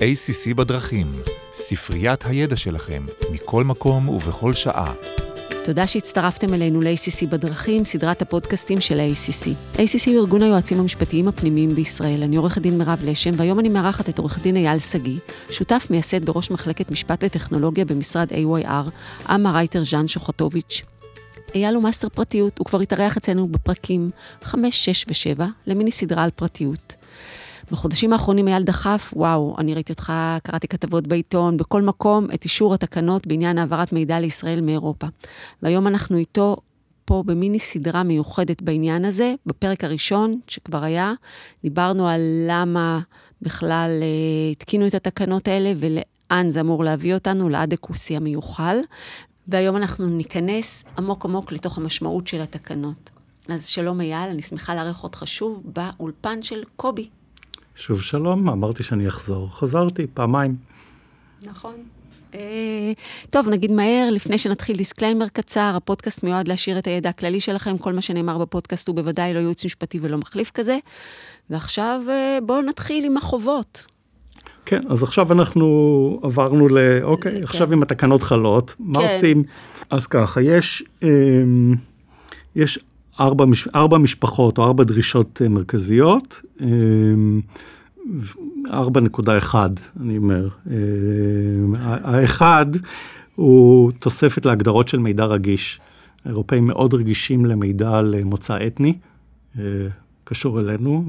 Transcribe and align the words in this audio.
ACC 0.00 0.54
בדרכים, 0.54 1.06
ספריית 1.52 2.24
הידע 2.24 2.56
שלכם, 2.56 3.04
מכל 3.30 3.64
מקום 3.64 4.08
ובכל 4.08 4.52
שעה. 4.52 4.92
תודה 5.64 5.86
שהצטרפתם 5.86 6.54
אלינו 6.54 6.80
ל-ACC 6.80 7.26
בדרכים, 7.26 7.84
סדרת 7.84 8.22
הפודקאסטים 8.22 8.80
של 8.80 9.00
ה-ACC. 9.00 9.76
ACC 9.76 10.06
הוא 10.06 10.20
ארגון 10.20 10.42
היועצים 10.42 10.80
המשפטיים 10.80 11.28
הפנימיים 11.28 11.70
בישראל. 11.70 12.22
אני 12.22 12.36
עורכת 12.36 12.62
דין 12.62 12.78
מירב 12.78 12.98
לשם, 13.04 13.30
והיום 13.36 13.60
אני 13.60 13.68
מארחת 13.68 14.08
את 14.08 14.18
עורך 14.18 14.42
דין 14.42 14.56
אייל 14.56 14.78
שגיא, 14.78 15.18
שותף 15.50 15.86
מייסד 15.90 16.24
בראש 16.24 16.50
מחלקת 16.50 16.90
משפט 16.90 17.24
וטכנולוגיה 17.24 17.84
במשרד 17.84 18.32
AYR, 18.32 18.90
עמית, 19.34 19.52
רייטר, 19.52 19.84
ז'אן, 19.84 20.08
שוחטוביץ'. 20.08 20.82
אייל 21.54 21.74
הוא 21.74 21.82
מאסטר 21.82 22.08
פרטיות, 22.08 22.58
הוא 22.58 22.66
כבר 22.66 22.80
התארח 22.80 23.16
אצלנו 23.16 23.48
בפרקים 23.48 24.10
5, 24.42 24.84
6 24.84 25.04
ו-7 25.08 25.42
למיני 25.66 25.90
סדרה 25.90 26.24
על 26.24 26.30
פרטיות. 26.30 26.94
בחודשים 27.72 28.12
האחרונים 28.12 28.48
אייל 28.48 28.62
דחף, 28.62 29.12
וואו, 29.16 29.56
אני 29.58 29.74
ראיתי 29.74 29.92
אותך, 29.92 30.12
קראתי 30.42 30.68
כתבות 30.68 31.06
בעיתון, 31.06 31.56
בכל 31.56 31.82
מקום, 31.82 32.26
את 32.34 32.44
אישור 32.44 32.74
התקנות 32.74 33.26
בעניין 33.26 33.58
העברת 33.58 33.92
מידע 33.92 34.20
לישראל 34.20 34.60
מאירופה. 34.60 35.06
והיום 35.62 35.86
אנחנו 35.86 36.16
איתו 36.16 36.56
פה 37.04 37.22
במיני 37.26 37.58
סדרה 37.58 38.02
מיוחדת 38.02 38.62
בעניין 38.62 39.04
הזה. 39.04 39.34
בפרק 39.46 39.84
הראשון, 39.84 40.40
שכבר 40.48 40.84
היה, 40.84 41.12
דיברנו 41.62 42.08
על 42.08 42.20
למה 42.48 43.00
בכלל 43.42 43.90
אה, 44.02 44.50
התקינו 44.50 44.86
את 44.86 44.94
התקנות 44.94 45.48
האלה 45.48 45.72
ולאן 45.76 46.50
זה 46.50 46.60
אמור 46.60 46.84
להביא 46.84 47.14
אותנו, 47.14 47.48
לאדקוסי 47.48 48.16
המיוחל. 48.16 48.76
והיום 49.48 49.76
אנחנו 49.76 50.06
ניכנס 50.06 50.84
עמוק 50.98 51.24
עמוק 51.24 51.52
לתוך 51.52 51.78
המשמעות 51.78 52.26
של 52.26 52.40
התקנות. 52.40 53.10
אז 53.48 53.66
שלום 53.66 54.00
אייל, 54.00 54.30
אני 54.30 54.42
שמחה 54.42 54.74
לארח 54.74 55.04
אותך 55.04 55.22
שוב 55.26 55.62
באולפן 55.64 56.42
של 56.42 56.62
קובי. 56.76 57.08
שוב 57.80 58.02
שלום, 58.02 58.48
אמרתי 58.48 58.82
שאני 58.82 59.08
אחזור, 59.08 59.48
חזרתי 59.50 60.06
פעמיים. 60.14 60.56
נכון. 61.42 61.74
אה, 62.34 62.92
טוב, 63.30 63.48
נגיד 63.48 63.70
מהר, 63.72 64.08
לפני 64.10 64.38
שנתחיל 64.38 64.76
דיסקליימר 64.76 65.28
קצר, 65.28 65.72
הפודקאסט 65.76 66.22
מיועד 66.22 66.48
להעשיר 66.48 66.78
את 66.78 66.86
הידע 66.86 67.08
הכללי 67.08 67.40
שלכם, 67.40 67.78
כל 67.78 67.92
מה 67.92 68.00
שנאמר 68.00 68.38
בפודקאסט 68.38 68.88
הוא 68.88 68.96
בוודאי 68.96 69.34
לא 69.34 69.38
ייעוץ 69.38 69.64
משפטי 69.64 69.98
ולא 70.02 70.18
מחליף 70.18 70.50
כזה. 70.50 70.78
ועכשיו 71.50 72.00
אה, 72.08 72.38
בואו 72.42 72.62
נתחיל 72.62 73.04
עם 73.04 73.16
החובות. 73.16 73.86
כן, 74.66 74.80
אז 74.88 75.02
עכשיו 75.02 75.32
אנחנו 75.32 76.20
עברנו 76.22 76.68
ל... 76.68 76.78
אוקיי, 77.02 77.36
כן. 77.36 77.42
עכשיו 77.42 77.72
אם 77.72 77.82
התקנות 77.82 78.22
חלות, 78.22 78.74
מה 78.78 79.00
כן. 79.00 79.14
עושים? 79.14 79.42
אז 79.90 80.06
ככה, 80.06 80.42
יש, 80.42 80.84
אמ, 81.02 81.74
יש 82.56 82.78
ארבע, 83.20 83.44
ארבע 83.74 83.98
משפחות 83.98 84.58
או 84.58 84.64
ארבע 84.64 84.84
דרישות 84.84 85.42
אה, 85.44 85.48
מרכזיות. 85.48 86.40
4.1, 86.60 86.64
אמ, 88.66 89.72
אני 90.00 90.16
אומר. 90.16 90.48
אמ, 90.66 90.72
האחד 91.80 92.66
הוא 93.34 93.92
תוספת 93.98 94.46
להגדרות 94.46 94.88
של 94.88 94.98
מידע 94.98 95.24
רגיש. 95.24 95.80
האירופאים 96.24 96.66
מאוד 96.66 96.94
רגישים 96.94 97.46
למידע 97.46 97.98
על 97.98 98.14
מוצא 98.24 98.66
אתני, 98.66 98.94
אה, 99.58 99.64
קשור 100.24 100.60
אלינו, 100.60 101.04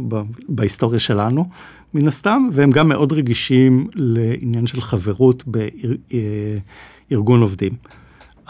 בהיסטוריה 0.50 1.00
שלנו, 1.00 1.50
מן 1.94 2.08
הסתם, 2.08 2.50
והם 2.54 2.72
גם 2.72 2.90
מאוד 2.90 3.14
רגישים 3.14 3.88
לעניין 3.96 4.68
של 4.68 4.82
חברות 4.82 5.44
בארגון 5.48 7.40
אה, 7.40 7.42
עובדים. 7.42 7.74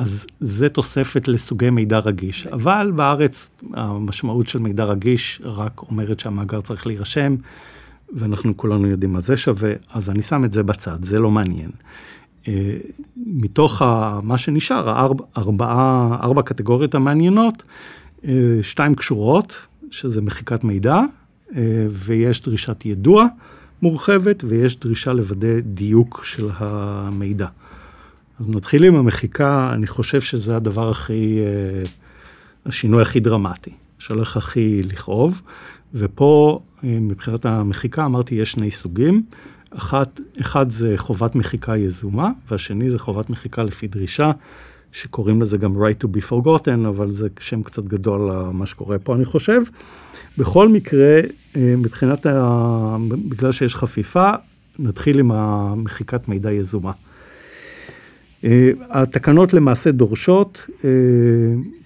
אז 0.01 0.25
זה 0.39 0.69
תוספת 0.69 1.27
לסוגי 1.27 1.69
מידע 1.69 1.99
רגיש. 1.99 2.47
אבל 2.47 2.91
בארץ 2.95 3.51
המשמעות 3.73 4.47
של 4.47 4.59
מידע 4.59 4.83
רגיש 4.83 5.41
רק 5.43 5.81
אומרת 5.81 6.19
שהמאגר 6.19 6.61
צריך 6.61 6.87
להירשם, 6.87 7.35
ואנחנו 8.13 8.57
כולנו 8.57 8.87
יודעים 8.87 9.13
מה 9.13 9.21
זה 9.21 9.37
שווה, 9.37 9.73
אז 9.93 10.09
אני 10.09 10.21
שם 10.21 10.45
את 10.45 10.51
זה 10.51 10.63
בצד, 10.63 11.03
זה 11.03 11.19
לא 11.19 11.31
מעניין. 11.31 11.69
אה, 12.47 12.77
מתוך 13.17 13.81
מה 14.23 14.37
שנשאר, 14.37 14.89
הארבע, 14.89 15.23
ארבע, 15.37 15.65
ארבע 16.21 16.41
קטגוריות 16.41 16.95
המעניינות, 16.95 17.63
אה, 18.25 18.59
שתיים 18.61 18.95
קשורות, 18.95 19.67
שזה 19.91 20.21
מחיקת 20.21 20.63
מידע, 20.63 21.01
אה, 21.55 21.87
ויש 21.89 22.41
דרישת 22.41 22.85
יידוע 22.85 23.25
מורחבת, 23.81 24.43
ויש 24.47 24.79
דרישה 24.79 25.13
לוודא 25.13 25.59
דיוק 25.59 26.21
של 26.23 26.49
המידע. 26.57 27.47
אז 28.41 28.49
נתחיל 28.49 28.83
עם 28.83 28.95
המחיקה, 28.95 29.71
אני 29.73 29.87
חושב 29.87 30.21
שזה 30.21 30.55
הדבר 30.55 30.89
הכי, 30.89 31.39
אה, 31.39 31.83
השינוי 32.65 33.01
הכי 33.01 33.19
דרמטי, 33.19 33.71
שהולך 33.99 34.37
הכי 34.37 34.81
לכאוב, 34.83 35.41
ופה 35.93 36.59
אה, 36.83 36.97
מבחינת 37.01 37.45
המחיקה 37.45 38.05
אמרתי 38.05 38.35
יש 38.35 38.51
שני 38.51 38.71
סוגים, 38.71 39.23
אחת, 39.69 40.19
אחד 40.39 40.69
זה 40.69 40.93
חובת 40.97 41.35
מחיקה 41.35 41.77
יזומה, 41.77 42.29
והשני 42.51 42.89
זה 42.89 42.99
חובת 42.99 43.29
מחיקה 43.29 43.63
לפי 43.63 43.87
דרישה, 43.87 44.31
שקוראים 44.91 45.41
לזה 45.41 45.57
גם 45.57 45.75
right 45.75 46.03
to 46.03 46.07
be 46.07 46.29
forgotten, 46.29 46.87
אבל 46.87 47.11
זה 47.11 47.27
שם 47.39 47.63
קצת 47.63 47.83
גדול 47.83 48.31
למה 48.31 48.65
שקורה 48.65 48.99
פה 48.99 49.15
אני 49.15 49.25
חושב. 49.25 49.61
בכל 50.37 50.67
מקרה, 50.67 51.19
אה, 51.55 51.73
מבחינת, 51.77 52.25
ה... 52.25 52.97
בגלל 53.29 53.51
שיש 53.51 53.75
חפיפה, 53.75 54.31
נתחיל 54.79 55.19
עם 55.19 55.31
המחיקת 55.31 56.27
מידע 56.27 56.51
יזומה. 56.51 56.91
אה, 58.43 58.71
התקנות 58.89 59.53
למעשה 59.53 59.91
דורשות 59.91 60.67
אה, 60.85 60.89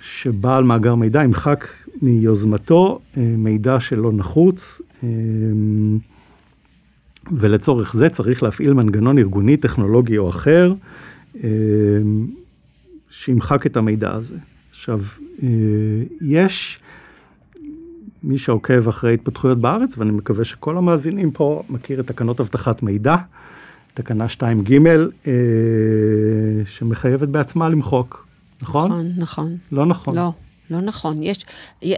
שבעל 0.02 0.64
מאגר 0.64 0.96
מידע 0.96 1.24
ימחק 1.24 1.68
מיוזמתו 2.02 3.00
אה, 3.18 3.34
מידע 3.38 3.80
שלא 3.80 4.12
נחוץ, 4.14 4.82
ולצורך 7.32 7.96
זה 7.96 8.10
צריך 8.10 8.44
להפעיל 8.44 8.74
מנגנון 8.74 9.18
ארגוני, 9.18 9.58
טכנולוגי 9.58 10.18
או 10.18 10.30
אחר, 10.30 10.74
שימחק 13.10 13.66
את 13.66 13.78
המידע 13.78 14.12
הזה. 14.12 14.36
עכשיו, 14.70 15.00
יש 16.22 16.80
מי 18.24 18.38
שעוקב 18.38 18.88
אחרי 18.88 19.14
התפתחויות 19.14 19.58
בארץ, 19.58 19.98
ואני 19.98 20.12
מקווה 20.12 20.46
שכל 20.46 20.78
המאזינים 20.78 21.32
פה 21.32 21.64
מכיר 21.70 22.00
את 22.00 22.08
תקנות 22.08 22.40
אבטחת 22.40 22.84
מידע. 22.84 23.16
תקנה 23.96 24.26
2ג, 24.26 24.72
אה, 25.28 25.34
שמחייבת 26.66 27.28
בעצמה 27.28 27.70
למחוק, 27.70 28.28
נכון? 28.62 28.92
נכון, 28.92 29.12
נכון. 29.18 29.58
לא 29.72 29.86
נכון. 29.86 30.16
לא. 30.16 30.32
לא 30.70 30.82
נכון, 30.82 31.24
יש, 31.24 31.46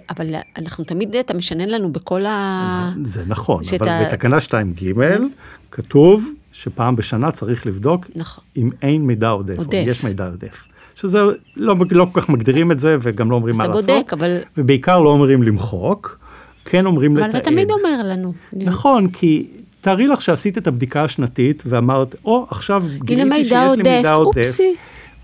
אבל 0.09 0.28
אנחנו 0.58 0.84
תמיד, 0.84 1.16
אתה 1.16 1.34
משנה 1.34 1.66
לנו 1.66 1.91
בכל 1.91 2.25
ה... 2.25 2.91
זה 3.03 3.24
נכון, 3.28 3.63
שאתה... 3.63 4.00
אבל 4.00 4.08
בתקנה 4.08 4.38
2ג 4.38 4.96
כן. 4.96 5.28
כתוב 5.72 6.31
שפעם 6.52 6.96
בשנה 6.96 7.31
צריך 7.31 7.68
לבדוק 7.68 8.06
נכון. 8.16 8.44
אם 8.58 8.69
אין 8.81 9.02
מידע 9.02 9.29
עודף, 9.29 9.58
עודף. 9.58 9.74
או 9.74 9.90
יש 9.90 10.03
מידע 10.03 10.28
עודף. 10.28 10.68
שזה, 10.96 11.19
לא, 11.56 11.75
לא 11.91 12.08
כל 12.12 12.22
כך 12.22 12.29
מגדירים 12.29 12.72
את 12.72 12.79
זה, 12.79 12.97
וגם 13.02 13.31
לא 13.31 13.35
אומרים 13.35 13.56
מה 13.56 13.68
לעשות. 13.68 13.84
אתה 13.84 13.94
בודק, 13.94 14.14
אבל... 14.14 14.38
ובעיקר 14.58 15.00
לא 15.00 15.09
אומרים 15.09 15.44
למחוק, 15.44 16.19
כן 16.66 16.85
אומרים 16.85 17.12
אבל 17.12 17.19
לתעד. 17.19 17.31
אבל 17.31 17.40
אתה 17.41 17.50
תמיד 17.50 17.72
אומר 17.72 18.02
לנו. 18.03 18.34
נכון, 18.53 19.08
כי 19.08 19.47
תארי 19.88 20.08
לך 20.08 20.22
שעשית 20.22 20.58
את 20.58 20.68
הבדיקה 20.68 21.03
השנתית 21.03 21.64
ואמרת, 21.66 22.16
או, 22.25 22.46
oh, 22.46 22.52
עכשיו 22.52 22.84
גיליתי 23.03 23.44
שיש 23.44 23.52
עודף, 23.53 23.84
לי 23.84 23.98
מידע 23.98 24.14
עודף. 24.14 24.38
אופסי. 24.38 24.75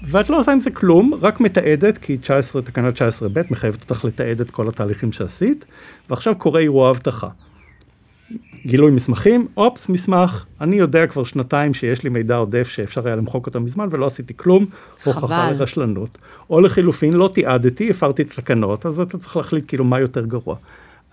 ואת 0.03 0.29
לא 0.29 0.39
עושה 0.39 0.51
עם 0.51 0.59
זה 0.59 0.71
כלום, 0.71 1.13
רק 1.21 1.39
מתעדת, 1.39 1.97
כי 1.97 2.17
19, 2.17 2.61
תקנה 2.61 2.89
19ב' 2.89 3.51
מחייבת 3.51 3.81
אותך 3.81 4.05
לתעד 4.05 4.41
את 4.41 4.51
כל 4.51 4.67
התהליכים 4.67 5.11
שעשית, 5.11 5.65
ועכשיו 6.09 6.35
קורה 6.35 6.59
אירוע 6.59 6.89
אבטחה. 6.89 7.27
גילוי 8.65 8.91
מסמכים, 8.91 9.47
אופס, 9.57 9.89
מסמך, 9.89 10.45
אני 10.61 10.75
יודע 10.75 11.07
כבר 11.07 11.23
שנתיים 11.23 11.73
שיש 11.73 12.03
לי 12.03 12.09
מידע 12.09 12.35
עודף 12.35 12.67
שאפשר 12.67 13.07
היה 13.07 13.15
למחוק 13.15 13.47
אותו 13.47 13.61
מזמן 13.61 13.87
ולא 13.91 14.05
עשיתי 14.05 14.33
כלום, 14.37 14.65
הוכחה 15.03 15.51
לרשלנות. 15.51 16.17
או 16.49 16.61
לחילופין, 16.61 17.13
לא 17.13 17.29
תיעדתי, 17.33 17.89
הפרתי 17.89 18.21
את 18.21 18.31
התקנות, 18.31 18.85
אז 18.85 18.99
אתה 18.99 19.17
צריך 19.17 19.37
להחליט 19.37 19.65
כאילו 19.67 19.83
מה 19.83 19.99
יותר 19.99 20.25
גרוע. 20.25 20.55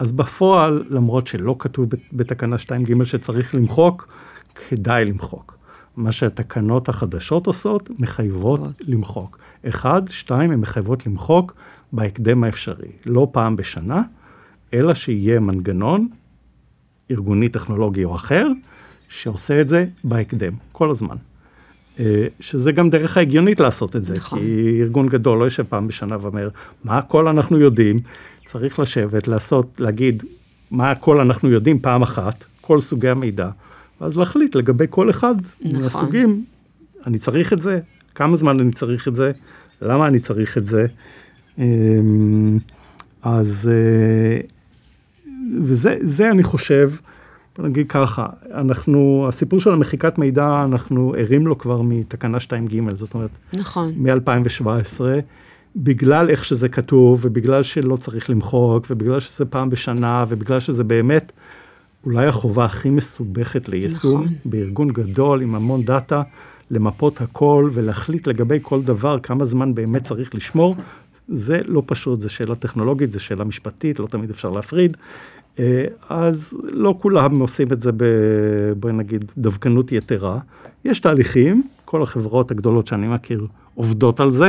אז 0.01 0.13
בפועל, 0.13 0.85
למרות 0.91 1.27
שלא 1.27 1.57
כתוב 1.59 1.89
בתקנה 2.13 2.57
2ג 2.57 3.05
שצריך 3.05 3.55
למחוק, 3.55 4.09
כדאי 4.55 5.05
למחוק. 5.05 5.59
מה 5.97 6.13
שהתקנות 6.13 6.89
החדשות 6.89 7.47
עושות, 7.47 7.91
מחייבות 7.99 8.61
למחוק. 8.81 9.39
אחד, 9.69 10.03
שתיים, 10.09 10.51
הן 10.51 10.61
מחייבות 10.61 11.07
למחוק 11.07 11.55
בהקדם 11.93 12.45
האפשרי. 12.45 12.89
לא 13.07 13.29
פעם 13.33 13.57
בשנה, 13.57 14.03
אלא 14.75 14.95
שיהיה 14.95 15.41
מנגנון 15.41 16.09
ארגוני, 17.11 17.49
טכנולוגי 17.49 18.05
או 18.05 18.15
אחר, 18.15 18.47
שעושה 19.09 19.61
את 19.61 19.69
זה 19.69 19.87
בהקדם, 20.05 20.53
כל 20.73 20.91
הזמן. 20.91 21.17
אה, 21.99 22.27
שזה 22.41 22.73
גם 22.73 22.91
דרך 22.91 23.17
ההגיונית 23.17 23.61
לעשות 23.61 23.97
את 23.97 24.05
זה, 24.05 24.15
נכון. 24.17 24.39
כי 24.39 24.79
ארגון 24.81 25.09
גדול 25.09 25.39
לא 25.39 25.45
יושב 25.45 25.65
פעם 25.69 25.89
בשנה 25.89 26.17
ואומר, 26.21 26.49
מה 26.85 26.99
הכל 26.99 27.29
אנחנו 27.29 27.59
יודעים, 27.59 28.01
צריך 28.53 28.79
לשבת, 28.79 29.29
לעשות, 29.29 29.67
להגיד 29.79 30.23
מה 30.71 30.91
הכל 30.91 31.21
אנחנו 31.21 31.51
יודעים 31.51 31.79
פעם 31.79 32.03
אחת, 32.03 32.45
כל 32.61 32.81
סוגי 32.81 33.09
המידע, 33.09 33.49
ואז 34.01 34.17
להחליט 34.17 34.55
לגבי 34.55 34.85
כל 34.91 35.11
אחד 35.11 35.35
נכון. 35.61 35.83
מהסוגים, 35.83 36.45
אני 37.07 37.19
צריך 37.19 37.53
את 37.53 37.63
זה, 37.63 37.81
כמה 38.15 38.37
זמן 38.37 38.61
אני 38.61 38.73
צריך 38.73 39.09
את 39.09 39.17
זה, 39.17 39.33
למה 39.83 40.07
אני 40.07 40.19
צריך 40.19 40.59
את 40.59 40.67
זה. 40.67 40.87
אמ, 41.59 42.59
אז, 43.23 43.71
אה, 43.73 44.41
וזה, 45.63 45.97
זה 46.01 46.31
אני 46.31 46.43
חושב, 46.43 46.91
בוא 47.59 47.69
נגיד 47.69 47.87
ככה, 47.89 48.27
אנחנו, 48.55 49.25
הסיפור 49.29 49.61
של 49.61 49.73
המחיקת 49.73 50.19
מידע, 50.19 50.63
אנחנו 50.65 51.15
ערים 51.19 51.47
לו 51.47 51.59
כבר 51.59 51.83
מתקנה 51.83 52.39
2ג', 52.39 52.95
זאת 52.95 53.15
אומרת, 53.15 53.31
נכון. 53.53 53.93
מ-2017, 53.97 55.01
בגלל 55.77 56.31
איך 56.31 56.45
שזה 56.45 56.69
כתוב, 56.69 57.21
ובגלל 57.23 57.63
שלא 57.63 57.97
צריך 57.97 58.31
למחוק, 58.31 58.87
ובגלל 58.91 59.21
שזה 59.21 59.45
פעם 59.45 59.71
בשנה, 59.71 60.25
ובגלל 60.29 60.61
שזה 60.61 60.85
באמת 60.85 61.33
אולי 62.05 62.27
החובה 62.27 62.65
הכי 62.65 62.91
מסובכת 62.91 63.69
ליישום, 63.69 64.23
נכון. 64.23 64.35
בארגון 64.45 64.89
גדול 64.89 65.43
עם 65.43 65.55
המון 65.55 65.83
דאטה, 65.83 66.23
למפות 66.71 67.21
הכל 67.21 67.71
ולהחליט 67.73 68.27
לגבי 68.27 68.59
כל 68.63 68.83
דבר 68.83 69.19
כמה 69.19 69.45
זמן 69.45 69.75
באמת 69.75 70.03
צריך 70.03 70.35
לשמור, 70.35 70.77
זה 71.29 71.61
לא 71.67 71.83
פשוט, 71.87 72.21
זו 72.21 72.29
שאלה 72.29 72.55
טכנולוגית, 72.55 73.13
זו 73.13 73.21
שאלה 73.21 73.45
משפטית, 73.45 73.99
לא 73.99 74.07
תמיד 74.07 74.31
אפשר 74.31 74.51
להפריד. 74.51 74.97
אה, 75.59 75.85
אז 76.09 76.59
לא 76.63 76.95
כולם 77.01 77.41
עושים 77.41 77.73
את 77.73 77.81
זה, 77.81 77.93
ב, 77.93 78.05
בואי 78.77 78.93
נגיד, 78.93 79.25
דווקנות 79.39 79.93
יתרה. 79.93 80.39
יש 80.85 81.01
תהליכים, 81.01 81.63
כל 81.85 82.03
החברות 82.03 82.51
הגדולות 82.51 82.87
שאני 82.87 83.09
מכיר 83.09 83.47
עובדות 83.75 84.21
על 84.21 84.31
זה, 84.31 84.49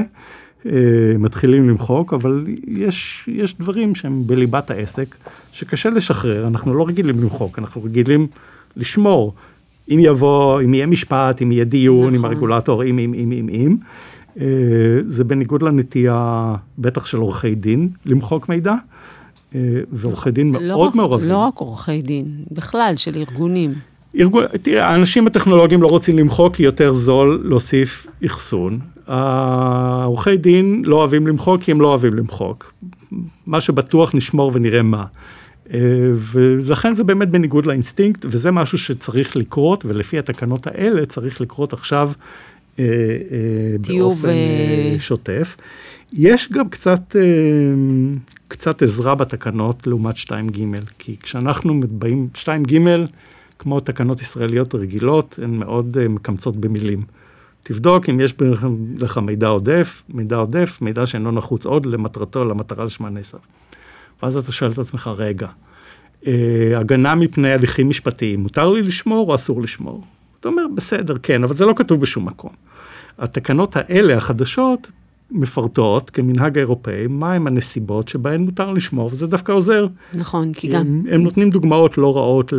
מתחילים 1.19 1.69
למחוק, 1.69 2.13
אבל 2.13 2.45
יש, 2.67 3.29
יש 3.31 3.55
דברים 3.57 3.95
שהם 3.95 4.23
בליבת 4.27 4.71
העסק, 4.71 5.15
שקשה 5.51 5.89
לשחרר, 5.89 6.47
אנחנו 6.47 6.73
לא 6.73 6.87
רגילים 6.87 7.19
למחוק, 7.19 7.59
אנחנו 7.59 7.83
רגילים 7.83 8.27
לשמור. 8.77 9.33
אם 9.89 9.99
יבוא, 9.99 10.61
אם 10.61 10.73
יהיה 10.73 10.85
משפט, 10.85 11.41
אם 11.41 11.51
יהיה 11.51 11.65
דיון 11.65 12.13
נכון. 12.13 12.15
עם 12.15 12.25
הרגולטור, 12.25 12.83
אם, 12.83 12.99
אם, 12.99 13.13
אם, 13.13 13.31
אם, 13.31 13.49
אם. 13.49 13.75
אה, 14.39 14.45
זה 15.05 15.23
בניגוד 15.23 15.61
לנטייה, 15.63 16.55
בטח 16.79 17.05
של 17.05 17.17
עורכי 17.17 17.55
דין, 17.55 17.89
למחוק 18.05 18.49
מידע. 18.49 18.75
אה, 19.55 19.59
ועורכי 19.91 20.31
דין 20.31 20.53
לא 20.53 20.67
מאוד 20.67 20.89
רק, 20.89 20.95
מעורבים. 20.95 21.29
לא 21.29 21.37
רק 21.37 21.57
עורכי 21.57 22.01
דין, 22.01 22.25
בכלל, 22.51 22.93
של 22.97 23.15
ארגונים. 23.15 23.73
ארגון, 24.19 24.45
תראה, 24.61 24.87
האנשים 24.87 25.27
הטכנולוגיים 25.27 25.81
לא 25.81 25.87
רוצים 25.87 26.17
למחוק 26.17 26.55
כי 26.55 26.63
יותר 26.63 26.93
זול 26.93 27.41
להוסיף 27.43 28.07
אחסון. 28.25 28.79
העורכי 29.07 30.37
דין 30.37 30.81
לא 30.85 30.95
אוהבים 30.95 31.27
למחוק 31.27 31.61
כי 31.61 31.71
הם 31.71 31.81
לא 31.81 31.87
אוהבים 31.87 32.13
למחוק. 32.13 32.73
מה 33.47 33.61
שבטוח 33.61 34.15
נשמור 34.15 34.51
ונראה 34.53 34.81
מה. 34.81 35.05
אה, 35.73 35.79
ולכן 36.15 36.93
זה 36.93 37.03
באמת 37.03 37.29
בניגוד 37.29 37.65
לאינסטינקט, 37.65 38.25
וזה 38.29 38.51
משהו 38.51 38.77
שצריך 38.77 39.35
לקרות, 39.35 39.85
ולפי 39.85 40.19
התקנות 40.19 40.67
האלה 40.67 41.05
צריך 41.05 41.41
לקרות 41.41 41.73
עכשיו 41.73 42.11
אה, 42.79 42.85
אה, 42.85 43.95
באופן 43.97 44.27
אה, 44.27 44.95
שוטף. 44.99 45.57
יש 46.13 46.49
גם 46.51 46.69
קצת, 46.69 47.15
קצת 48.47 48.81
עזרה 48.81 49.15
בתקנות 49.15 49.87
לעומת 49.87 50.15
2ג', 50.15 50.59
כי 50.99 51.15
כשאנחנו 51.21 51.79
באים, 51.89 52.27
2ג', 52.43 52.73
כמו 53.61 53.79
תקנות 53.79 54.21
ישראליות 54.21 54.75
רגילות, 54.75 55.39
הן 55.43 55.55
מאוד 55.55 56.07
מקמצות 56.07 56.57
במילים. 56.57 57.03
תבדוק 57.63 58.09
אם 58.09 58.19
יש 58.19 58.33
לך 58.97 59.17
מידע 59.17 59.47
עודף, 59.47 60.03
מידע 60.09 60.35
עודף, 60.35 60.77
מידע 60.81 61.05
שאינו 61.05 61.31
נחוץ 61.31 61.65
עוד 61.65 61.85
למטרתו, 61.85 62.45
למטרה 62.45 62.85
לשמה 62.85 63.09
נעשה. 63.09 63.37
ואז 64.23 64.37
אתה 64.37 64.51
שואל 64.51 64.71
את 64.71 64.77
עצמך, 64.77 65.09
רגע, 65.17 65.47
אה, 66.27 66.73
הגנה 66.75 67.15
מפני 67.15 67.53
הליכים 67.53 67.89
משפטיים, 67.89 68.39
מותר 68.39 68.69
לי 68.69 68.81
לשמור 68.81 69.29
או 69.29 69.35
אסור 69.35 69.61
לשמור? 69.61 70.03
אתה 70.39 70.49
אומר, 70.49 70.63
בסדר, 70.75 71.17
כן, 71.23 71.43
אבל 71.43 71.55
זה 71.55 71.65
לא 71.65 71.73
כתוב 71.75 72.01
בשום 72.01 72.25
מקום. 72.25 72.51
התקנות 73.17 73.75
האלה, 73.75 74.17
החדשות, 74.17 74.91
מפרטות, 75.31 76.09
כמנהג 76.09 76.57
האירופאי, 76.57 77.07
מהם 77.07 77.47
הנסיבות 77.47 78.07
שבהן 78.07 78.41
מותר 78.41 78.71
לשמור, 78.71 79.09
וזה 79.11 79.27
דווקא 79.27 79.51
עוזר. 79.51 79.87
נכון, 80.13 80.53
כי 80.53 80.67
הם, 80.67 80.73
גם... 80.73 81.13
הם 81.13 81.21
נותנים 81.21 81.49
דוגמאות 81.49 81.97
לא 81.97 82.17
רעות 82.17 82.53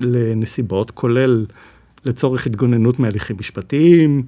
לנסיבות, 0.00 0.90
כולל 0.90 1.46
לצורך 2.04 2.46
התגוננות 2.46 2.98
מהליכים 2.98 3.36
משפטיים, 3.38 4.22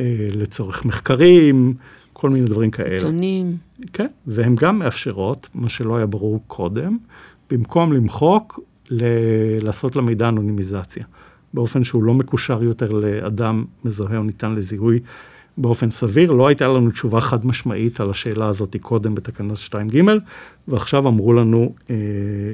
אה, 0.00 0.28
לצורך 0.32 0.84
מחקרים, 0.84 1.74
כל 2.12 2.30
מיני 2.30 2.46
דברים 2.46 2.70
כאלה. 2.70 2.94
עיתונים. 2.94 3.56
כן, 3.92 4.06
והן 4.26 4.54
גם 4.54 4.78
מאפשרות, 4.78 5.48
מה 5.54 5.68
שלא 5.68 5.96
היה 5.96 6.06
ברור 6.06 6.40
קודם, 6.46 6.98
במקום 7.50 7.92
למחוק, 7.92 8.60
ל- 8.90 9.64
לעשות 9.64 9.96
למידע 9.96 10.28
אנונימיזציה, 10.28 11.04
באופן 11.54 11.84
שהוא 11.84 12.02
לא 12.02 12.14
מקושר 12.14 12.62
יותר 12.62 12.90
לאדם 12.90 13.64
מזוהה 13.84 14.18
או 14.18 14.22
ניתן 14.22 14.54
לזיהוי 14.54 15.00
באופן 15.60 15.90
סביר. 15.90 16.32
לא 16.32 16.46
הייתה 16.46 16.68
לנו 16.68 16.90
תשובה 16.90 17.20
חד 17.20 17.46
משמעית 17.46 18.00
על 18.00 18.10
השאלה 18.10 18.46
הזאת 18.46 18.76
קודם 18.80 19.14
בתקנה 19.14 19.54
2ג', 19.68 20.08
ועכשיו 20.68 21.08
אמרו 21.08 21.32
לנו 21.32 21.74
אה, 21.90 21.96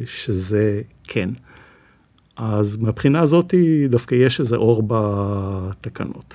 שזה 0.07 0.83
כן. 1.05 1.31
אז 2.37 2.77
מהבחינה 2.77 3.21
הזאת 3.21 3.55
דווקא 3.91 4.15
יש 4.15 4.41
איזה 4.41 4.57
אור 4.57 4.83
בתקנות. 4.87 6.35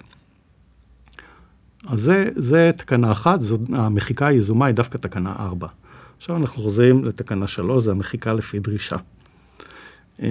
אז 1.88 2.00
זה, 2.00 2.30
זה 2.36 2.72
תקנה 2.78 3.12
אחת, 3.12 3.42
זו, 3.42 3.58
המחיקה 3.74 4.28
היזומה 4.28 4.66
היא 4.66 4.76
דווקא 4.76 4.98
תקנה 4.98 5.34
ארבע. 5.40 5.68
עכשיו 6.18 6.38
אנחנו 6.38 6.62
חוזרים 6.62 7.06
לתקנה 7.06 7.48
שלוש, 7.48 7.84
זה 7.84 7.92
המחיקה 7.92 8.34
לפי 8.34 8.60
דרישה. 8.60 8.96
אה, 10.22 10.28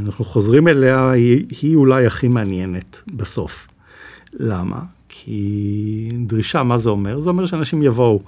אנחנו 0.00 0.24
חוזרים 0.24 0.68
אליה, 0.68 1.10
היא, 1.10 1.46
היא 1.62 1.76
אולי 1.76 2.06
הכי 2.06 2.28
מעניינת 2.28 3.02
בסוף. 3.06 3.68
למה? 4.32 4.80
כי 5.08 6.08
דרישה, 6.26 6.62
מה 6.62 6.78
זה 6.78 6.90
אומר? 6.90 7.20
זה 7.20 7.30
אומר 7.30 7.46
שאנשים 7.46 7.82
יבואו 7.82 8.22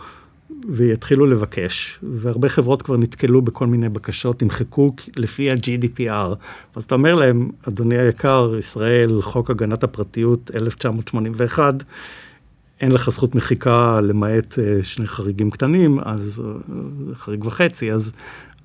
ויתחילו 0.69 1.27
לבקש, 1.27 1.99
והרבה 2.03 2.49
חברות 2.49 2.82
כבר 2.82 2.97
נתקלו 2.97 3.43
בכל 3.43 3.67
מיני 3.67 3.88
בקשות, 3.88 4.38
תמחקו 4.38 4.93
לפי 5.17 5.50
ה-GDPR. 5.50 6.35
אז 6.77 6.85
אתה 6.85 6.94
אומר 6.94 7.15
להם, 7.15 7.50
אדוני 7.69 7.99
היקר, 7.99 8.53
ישראל, 8.59 9.23
חוק 9.23 9.50
הגנת 9.50 9.82
הפרטיות 9.82 10.50
1981, 10.55 11.75
אין 12.81 12.93
לך 12.93 13.11
זכות 13.11 13.35
מחיקה 13.35 14.00
למעט 14.00 14.59
אה, 14.59 14.82
שני 14.82 15.06
חריגים 15.06 15.50
קטנים, 15.50 15.99
אז 16.03 16.43
אה, 16.44 17.15
חריג 17.15 17.44
וחצי, 17.44 17.93
אז, 17.93 18.12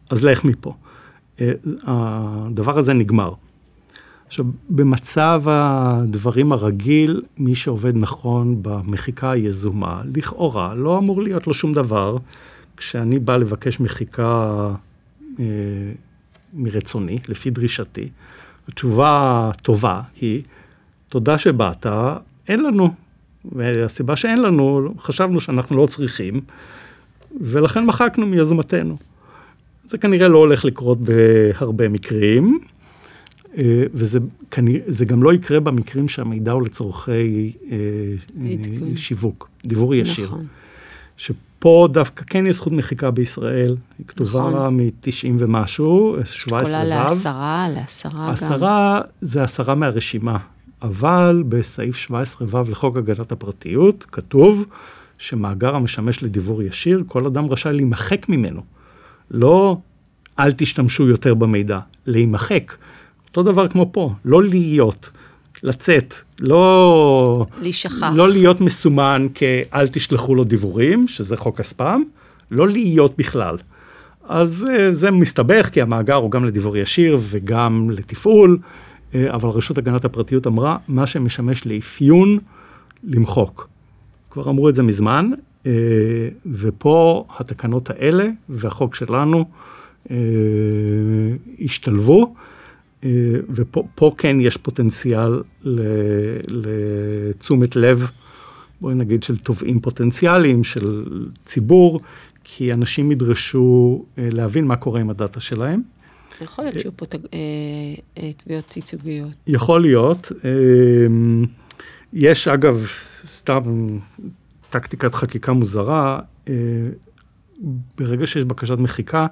אז 0.09 0.23
לך 0.23 0.43
מפה. 0.43 0.73
אה, 1.41 1.51
הדבר 1.87 2.77
הזה 2.77 2.93
נגמר. 2.93 3.33
עכשיו, 4.35 4.45
במצב 4.69 5.43
הדברים 5.45 6.51
הרגיל, 6.51 7.21
מי 7.37 7.55
שעובד 7.55 7.95
נכון 7.95 8.57
במחיקה 8.61 9.31
היזומה, 9.31 10.01
לכאורה 10.15 10.73
לא 10.73 10.97
אמור 10.97 11.21
להיות 11.21 11.47
לו 11.47 11.53
שום 11.53 11.73
דבר. 11.73 12.17
כשאני 12.77 13.19
בא 13.19 13.37
לבקש 13.37 13.79
מחיקה 13.79 14.69
אה, 15.39 15.45
מרצוני, 16.53 17.17
לפי 17.27 17.49
דרישתי, 17.49 18.09
התשובה 18.67 19.49
הטובה 19.53 20.01
היא, 20.21 20.41
תודה 21.09 21.37
שבאת, 21.37 21.85
אין 22.47 22.63
לנו. 22.63 22.93
והסיבה 23.51 24.15
שאין 24.15 24.41
לנו, 24.41 24.93
חשבנו 24.99 25.39
שאנחנו 25.39 25.77
לא 25.77 25.85
צריכים, 25.85 26.41
ולכן 27.41 27.85
מחקנו 27.85 28.25
מיוזמתנו. 28.25 28.97
זה 29.85 29.97
כנראה 29.97 30.27
לא 30.27 30.37
הולך 30.37 30.65
לקרות 30.65 30.97
בהרבה 30.99 31.89
מקרים, 31.89 32.59
וזה 33.93 34.19
כנראה, 34.51 35.05
גם 35.07 35.23
לא 35.23 35.33
יקרה 35.33 35.59
במקרים 35.59 36.07
שהמידע 36.07 36.51
הוא 36.51 36.61
לצורכי 36.61 37.53
אה, 37.71 37.77
אה, 38.41 38.55
שיווק, 38.95 39.49
דיבור 39.65 39.95
ישיר. 39.95 40.25
נכון. 40.25 40.45
שפה 41.17 41.87
דווקא 41.91 42.23
כן 42.27 42.47
יש 42.47 42.55
זכות 42.55 42.73
מחיקה 42.73 43.11
בישראל, 43.11 43.75
היא 43.97 44.07
כתובה 44.07 44.49
נכון. 44.49 44.77
מ-90 44.77 45.27
ומשהו, 45.37 46.15
17 46.23 46.57
ו'. 46.57 46.63
יכולה 46.63 46.83
לעשרה, 46.83 47.67
לעשרה 47.75 48.27
גם. 48.27 48.33
עשרה 48.33 49.01
זה 49.21 49.43
עשרה 49.43 49.75
מהרשימה, 49.75 50.37
אבל 50.81 51.43
בסעיף 51.49 52.07
17ו 52.11 52.69
לחוק 52.69 52.97
הגנת 52.97 53.31
הפרטיות 53.31 54.05
כתוב 54.11 54.65
שמאגר 55.17 55.75
המשמש 55.75 56.23
לדיבור 56.23 56.63
ישיר, 56.63 57.03
כל 57.07 57.25
אדם 57.25 57.45
רשאי 57.45 57.73
להימחק 57.73 58.29
ממנו. 58.29 58.61
לא 59.31 59.77
אל 60.39 60.51
תשתמשו 60.51 61.07
יותר 61.07 61.33
במידע, 61.33 61.79
להימחק. 62.05 62.73
אותו 63.37 63.51
דבר 63.51 63.67
כמו 63.67 63.89
פה, 63.91 64.13
לא 64.25 64.43
להיות, 64.43 65.09
לצאת, 65.63 66.13
לא... 66.39 67.45
להישכח. 67.61 68.11
לא 68.15 68.29
להיות 68.29 68.61
מסומן 68.61 69.27
כאל 69.33 69.87
תשלחו 69.87 70.35
לו 70.35 70.43
דיבורים, 70.43 71.07
שזה 71.07 71.37
חוק 71.37 71.59
הספאם, 71.59 72.03
לא 72.51 72.67
להיות 72.67 73.17
בכלל. 73.17 73.57
אז 74.27 74.67
אה, 74.69 74.93
זה 74.93 75.11
מסתבך, 75.11 75.69
כי 75.69 75.81
המאגר 75.81 76.15
הוא 76.15 76.31
גם 76.31 76.45
לדיבור 76.45 76.77
ישיר 76.77 77.17
וגם 77.19 77.89
לתפעול, 77.89 78.57
אה, 79.15 79.25
אבל 79.33 79.49
רשות 79.49 79.77
הגנת 79.77 80.05
הפרטיות 80.05 80.47
אמרה, 80.47 80.77
מה 80.87 81.07
שמשמש 81.07 81.65
לאפיון, 81.65 82.39
למחוק. 83.03 83.69
כבר 84.29 84.49
אמרו 84.49 84.69
את 84.69 84.75
זה 84.75 84.83
מזמן, 84.83 85.31
אה, 85.65 85.71
ופה 86.45 87.25
התקנות 87.39 87.89
האלה 87.89 88.27
והחוק 88.49 88.95
שלנו 88.95 89.45
השתלבו. 91.59 92.33
אה, 93.05 93.11
ופה 93.49 94.11
כן 94.17 94.37
יש 94.41 94.57
פוטנציאל 94.57 95.41
לתשומת 96.47 97.75
לב, 97.75 98.11
בואי 98.81 98.95
נגיד, 98.95 99.23
של 99.23 99.37
תובעים 99.37 99.79
פוטנציאליים, 99.79 100.63
של 100.63 101.05
ציבור, 101.45 102.01
כי 102.43 102.73
אנשים 102.73 103.11
ידרשו 103.11 104.05
אה, 104.17 104.27
להבין 104.31 104.65
מה 104.65 104.75
קורה 104.75 105.01
עם 105.01 105.09
הדאטה 105.09 105.39
שלהם. 105.39 105.81
יכול 106.41 106.65
להיות 106.65 106.79
שיהיו 106.79 106.97
פה 106.97 107.05
אה, 107.33 108.31
תביעות 108.37 108.77
ייצוגיות. 108.77 109.31
יכול 109.47 109.81
להיות. 109.81 110.31
יש 112.13 112.47
אגב, 112.47 112.87
סתם 113.25 113.97
טקטיקת 114.69 115.15
חקיקה 115.15 115.53
מוזרה, 115.53 116.19
ברגע 117.97 118.27
שיש 118.27 118.45
בקשת 118.45 118.77
מחיקה, 118.77 119.27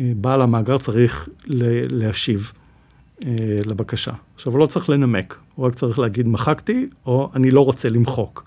בעל 0.00 0.42
המאגר 0.42 0.78
צריך 0.78 1.28
להשיב 1.90 2.52
לבקשה. 3.66 4.12
עכשיו, 4.34 4.52
הוא 4.52 4.60
לא 4.60 4.66
צריך 4.66 4.90
לנמק, 4.90 5.38
הוא 5.54 5.66
רק 5.66 5.74
צריך 5.74 5.98
להגיד 5.98 6.28
מחקתי, 6.28 6.88
או 7.06 7.30
אני 7.34 7.50
לא 7.50 7.60
רוצה 7.60 7.88
למחוק. 7.88 8.44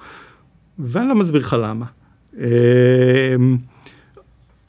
ואני 0.79 1.07
לא 1.07 1.15
מסביר 1.15 1.41
לך 1.41 1.55
למה. 1.59 1.85
אמ, 2.37 3.57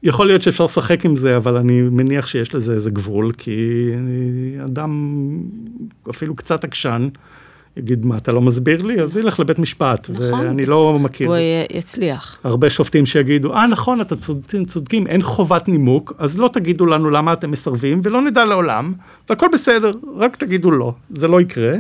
יכול 0.03 0.27
להיות 0.27 0.43
שאפשר 0.43 0.65
לשחק 0.65 1.05
עם 1.05 1.17
זה, 1.17 1.37
אבל 1.37 1.57
אני 1.57 1.83
מניח 1.83 2.27
שיש 2.27 2.55
לזה 2.55 2.75
איזה 2.75 2.91
גבול, 2.91 3.33
כי 3.33 3.91
אני 3.95 4.57
אדם 4.65 5.21
אפילו 6.11 6.37
קצת 6.37 6.65
עקשן, 6.65 7.09
יגיד, 7.77 8.07
מה, 8.07 8.17
אתה 8.17 8.33
לא 8.33 8.41
מסביר 8.41 8.83
לי? 8.83 9.01
אז 9.01 9.17
ילך 9.17 9.41
לבית 9.41 9.59
משפט, 9.59 10.11
נכון. 10.11 10.47
ואני 10.47 10.67
לא 10.67 10.97
מכיר. 11.01 11.29
הוא 11.29 11.37
יצליח. 11.73 12.39
הרבה 12.45 12.71
שופטים 12.71 13.07
שיגידו, 13.07 13.55
אה, 13.55 13.67
נכון, 13.67 14.01
אתה 14.01 14.17
צודקים, 14.17 14.65
צודקים, 14.65 15.07
אין 15.07 15.23
חובת 15.23 15.69
נימוק, 15.69 16.13
אז 16.19 16.39
לא 16.39 16.51
תגידו 16.53 16.87
לנו 16.87 17.11
למה 17.11 17.33
אתם 17.33 17.51
מסרבים, 17.51 18.01
ולא 18.05 18.23
נדע 18.23 18.45
לעולם, 18.45 18.93
והכל 19.29 19.47
בסדר, 19.53 19.93
רק 20.17 20.37
תגידו 20.37 20.71
לא, 20.71 20.95
זה 21.11 21.29
לא 21.29 21.41
יקרה. 21.41 21.75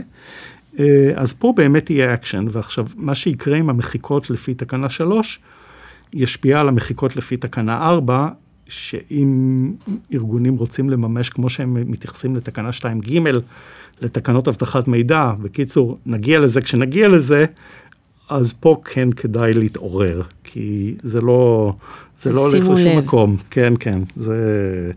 אה, 0.79 1.13
אז 1.17 1.33
פה 1.33 1.53
באמת 1.57 1.91
יהיה 1.91 2.15
אקשן, 2.15 2.47
ועכשיו, 2.51 2.87
מה 2.97 3.15
שיקרה 3.15 3.57
עם 3.57 3.71
המחיקות 3.71 4.31
לפי 4.31 4.55
תקנה 4.55 4.91
3, 4.91 5.41
ישפיע 6.13 6.61
על 6.61 6.69
המחיקות 6.69 7.17
לפי 7.17 7.37
תקנה 7.37 7.89
4, 7.89 8.29
שאם 8.69 9.73
ארגונים 10.14 10.57
רוצים 10.57 10.90
לממש 10.90 11.31
כמו 11.31 11.50
שהם 11.50 11.90
מתייחסים 11.90 12.37
לתקנה 12.37 12.71
2ג, 12.81 13.11
לתקנות 14.00 14.49
אבטחת 14.49 14.88
מידע, 14.88 15.33
בקיצור, 15.42 15.99
נגיע 16.07 16.38
לזה 16.40 16.61
כשנגיע 16.61 17.09
לזה, 17.09 17.45
אז 18.28 18.52
פה 18.52 18.81
כן 18.85 19.12
כדאי 19.12 19.52
להתעורר, 19.52 20.23
כי 20.45 20.95
זה 21.02 21.21
לא, 21.21 21.73
זה 22.19 22.33
לא 22.33 22.40
הולך 22.40 22.54
לשום 22.54 22.76
לב. 22.76 23.04
מקום. 23.04 23.37
כן, 23.50 23.75
כן, 23.81 24.00
זה... 24.16 24.92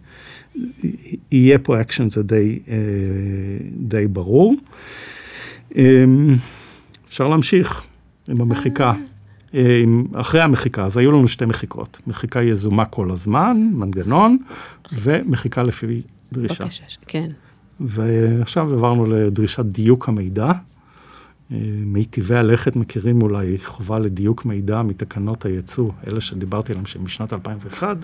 יהיה 1.31 1.59
פה 1.59 1.81
אקשן, 1.81 2.09
זה 2.09 2.23
די, 2.23 2.59
אה, 2.67 2.75
די 3.71 4.07
ברור. 4.07 4.55
אמ, 5.75 6.35
אפשר 7.07 7.27
להמשיך 7.27 7.83
עם 8.27 8.41
המחיקה. 8.41 8.93
אה, 9.55 9.83
אחרי 10.13 10.41
המחיקה, 10.41 10.85
אז 10.85 10.97
היו 10.97 11.11
לנו 11.11 11.27
שתי 11.27 11.45
מחיקות. 11.45 11.99
מחיקה 12.07 12.41
יזומה 12.41 12.85
כל 12.85 13.11
הזמן, 13.11 13.69
מנגנון, 13.73 14.37
ומחיקה 14.93 15.63
לפי 15.63 16.01
דרישה. 16.33 16.63
בבקשה, 16.63 16.83
כן. 17.07 17.31
ועכשיו 17.79 18.73
עברנו 18.73 19.05
לדרישת 19.05 19.65
דיוק 19.65 20.09
המידע. 20.09 20.51
אה, 21.51 21.57
מיטיבי 21.85 22.35
הלכת 22.35 22.75
מכירים 22.75 23.21
אולי 23.21 23.57
חובה 23.63 23.99
לדיוק 23.99 24.45
מידע 24.45 24.81
מתקנות 24.81 25.45
הייצוא, 25.45 25.91
אלה 26.07 26.21
שדיברתי 26.21 26.71
עליהן 26.71 26.85
שמשנת 26.85 27.33
2001, 27.33 27.97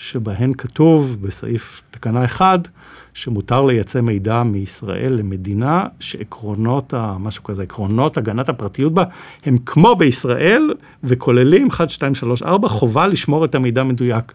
שבהן 0.00 0.52
כתוב 0.58 1.16
בסעיף 1.20 1.82
תקנה 1.90 2.24
1, 2.24 2.68
שמותר 3.14 3.62
לייצא 3.64 4.00
מידע 4.00 4.42
מישראל 4.42 5.12
למדינה 5.12 5.86
שעקרונות, 6.00 6.94
ה- 6.94 7.16
משהו 7.18 7.44
כזה, 7.44 7.62
עקרונות 7.62 8.18
הגנת 8.18 8.48
הפרטיות 8.48 8.94
בה, 8.94 9.04
הם 9.44 9.56
כמו 9.66 9.96
בישראל 9.96 10.74
וכוללים 11.04 11.68
1, 11.68 11.90
2, 11.90 12.14
3, 12.14 12.42
4, 12.42 12.68
חובה 12.68 13.06
לשמור 13.06 13.44
את 13.44 13.54
המידע 13.54 13.82
מדויק. 13.82 14.32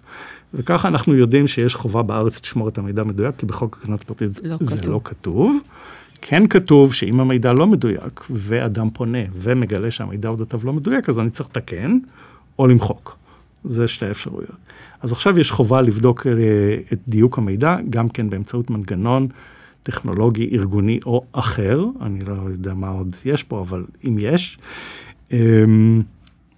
וככה 0.54 0.88
אנחנו 0.88 1.16
יודעים 1.16 1.48
שיש 1.48 1.76
חובה 1.76 2.02
בארץ 2.02 2.42
לשמור 2.42 2.68
את 2.68 2.78
המידע 2.78 3.04
מדויק, 3.04 3.36
כי 3.38 3.46
בחוק 3.46 3.80
הגנת 3.84 4.02
הפרטיות 4.02 4.40
לא 4.44 4.58
זה 4.60 4.78
כתוב. 4.78 4.94
לא 4.94 5.02
כתוב. 5.04 5.58
כן 6.22 6.48
כתוב 6.48 6.94
שאם 6.94 7.20
המידע 7.20 7.54
לא 7.54 7.68
מדויק, 7.68 8.26
ואדם 8.30 8.90
פונה 8.90 9.20
ומגלה 9.34 9.92
שהמידע 9.92 10.30
אודותיו 10.30 10.60
לא 10.64 10.74
מדויק, 10.74 11.10
אז 11.10 11.20
אני 11.20 11.30
צריך 11.30 11.50
לתקן 11.50 11.98
או 12.60 12.68
למחוק. 12.68 13.18
זה 13.66 13.88
שתי 13.88 14.06
האפשרויות. 14.06 14.56
אז 15.02 15.12
עכשיו 15.12 15.40
יש 15.40 15.52
חובה 15.52 15.82
לבדוק 15.82 16.28
אה, 16.28 16.32
את 16.94 17.00
דיוק 17.08 17.38
המידע, 17.38 17.78
גם 17.90 18.10
כן 18.10 18.30
באמצעות 18.30 18.70
מנגנון 18.70 19.28
טכנולוגי, 19.84 20.50
ארגוני 20.54 21.00
או 21.06 21.24
אחר, 21.32 21.86
אני 22.02 22.20
לא 22.26 22.34
יודע 22.52 22.74
מה 22.74 22.90
עוד 22.90 23.16
יש 23.26 23.44
פה, 23.44 23.60
אבל 23.60 23.84
אם 24.08 24.18
יש. 24.20 24.58
אמ, 25.32 26.02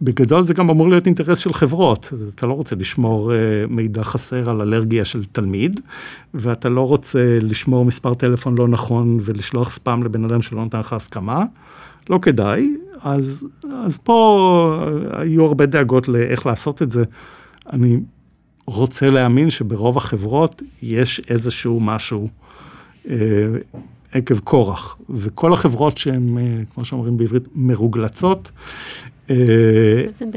בגדול 0.02 0.44
זה 0.44 0.54
גם 0.54 0.70
אמור 0.70 0.90
להיות 0.90 1.06
אינטרס 1.06 1.38
של 1.38 1.54
חברות. 1.54 2.14
אתה 2.36 2.48
לא 2.48 2.54
רוצה 2.54 2.76
לשמור 2.76 3.34
אה, 3.34 3.38
מידע 3.70 4.04
חסר 4.04 4.50
על 4.50 4.62
אלרגיה 4.62 5.06
של 5.06 5.26
תלמיד, 5.32 5.82
ואתה 6.34 6.70
לא 6.70 6.88
רוצה 6.88 7.40
לשמור 7.42 7.86
מספר 7.86 8.14
טלפון 8.14 8.58
לא 8.58 8.68
נכון 8.68 9.20
ולשלוח 9.22 9.72
ספאם 9.72 10.04
לבן 10.04 10.24
אדם 10.24 10.42
שלא 10.42 10.66
נתן 10.66 10.80
לך 10.80 10.94
הסכמה. 10.94 11.46
לא 12.10 12.20
כדאי, 12.22 12.76
אז, 13.02 13.48
אז 13.86 13.98
פה 13.98 14.86
היו 15.12 15.46
הרבה 15.46 15.66
דאגות 15.66 16.08
לאיך 16.08 16.46
לעשות 16.46 16.82
את 16.82 16.92
זה. 16.92 17.04
אני 17.74 18.00
רוצה 18.66 19.10
להאמין 19.10 19.50
שברוב 19.50 19.98
החברות 19.98 20.62
יש 20.82 21.22
איזשהו 21.30 21.80
משהו 21.80 22.28
אה, 23.10 23.16
עקב 24.12 24.40
כורח, 24.40 24.98
וכל 25.10 25.54
החברות 25.54 25.98
שהן, 25.98 26.38
אה, 26.38 26.58
כמו 26.74 26.86
שאומרים 26.86 27.18
בעברית, 27.18 27.44
מרוגלצות, 27.56 28.52
אה. 29.30 29.36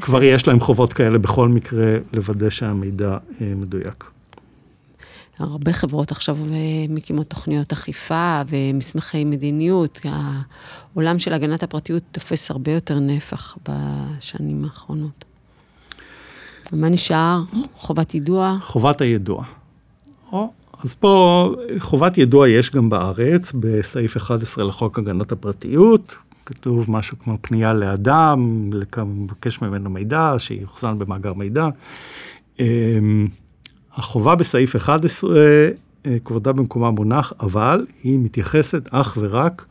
כבר 0.01 0.23
יש 0.23 0.49
להם 0.49 0.61
חובות 0.61 0.93
כאלה 0.93 1.19
בכל 1.19 1.49
מקרה 1.49 1.97
לוודא 2.13 2.51
שהמידע 2.51 3.17
אה, 3.41 3.53
מדויק. 3.57 4.05
הרבה 5.41 5.73
חברות 5.73 6.11
עכשיו 6.11 6.37
אה, 6.53 6.59
מקימות 6.89 7.31
תוכניות 7.31 7.73
אכיפה 7.73 8.43
ומסמכי 8.49 9.25
מדיניות. 9.25 10.01
העולם 10.95 11.19
של 11.19 11.33
הגנת 11.33 11.63
הפרטיות 11.63 12.03
תופס 12.13 12.51
הרבה 12.51 12.73
יותר 12.73 12.99
נפח 12.99 13.57
בשנים 13.69 14.65
האחרונות. 14.65 15.25
מה 16.73 16.89
נשאר? 16.89 17.43
חובת 17.77 18.15
יידוע? 18.15 18.57
חובת 18.63 19.01
הידוע. 19.01 19.45
אז 20.85 20.95
פה 20.95 21.55
חובת 21.79 22.19
ידוע 22.19 22.49
יש 22.49 22.71
גם 22.71 22.89
בארץ, 22.89 23.53
בסעיף 23.53 24.17
11 24.17 24.65
לחוק 24.65 24.99
הגנת 24.99 25.33
הפרטיות, 25.33 26.17
כתוב 26.47 26.91
משהו 26.91 27.19
כמו 27.19 27.39
פנייה 27.41 27.73
לאדם, 27.73 28.71
לבקש 28.73 29.63
ממנו 29.63 29.91
מידע, 29.91 30.35
שיוחזן 30.39 30.99
במאגר 30.99 31.33
מידע. 31.33 31.69
החובה 33.95 34.35
בסעיף 34.35 34.77
11, 34.77 35.31
אה, 36.07 36.17
כבודה 36.25 36.53
במקומה 36.53 36.91
מונח, 36.91 37.33
אבל 37.41 37.87
היא 38.03 38.19
מתייחסת 38.19 38.89
אך 38.93 39.19
ורק 39.21 39.67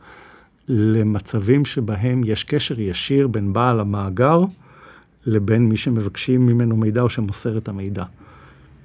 למצבים 0.68 1.64
שבהם 1.64 2.22
יש 2.24 2.44
קשר 2.44 2.80
ישיר 2.80 3.28
בין 3.28 3.52
בעל 3.52 3.80
המאגר 3.80 4.44
לבין 5.26 5.68
מי 5.68 5.76
שמבקשים 5.76 6.46
ממנו 6.46 6.76
מידע 6.76 7.02
או 7.02 7.10
שמוסר 7.10 7.58
את 7.58 7.68
המידע. 7.68 8.04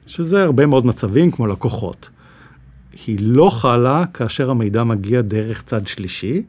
שזה 0.07 0.43
הרבה 0.43 0.65
מאוד 0.65 0.85
מצבים 0.85 1.31
כמו 1.31 1.47
לקוחות. 1.47 2.09
היא 3.07 3.17
לא 3.21 3.49
חלה 3.49 4.03
כאשר 4.13 4.51
המידע 4.51 4.83
מגיע 4.83 5.21
דרך 5.21 5.63
צד 5.63 5.87
שלישי. 5.87 6.43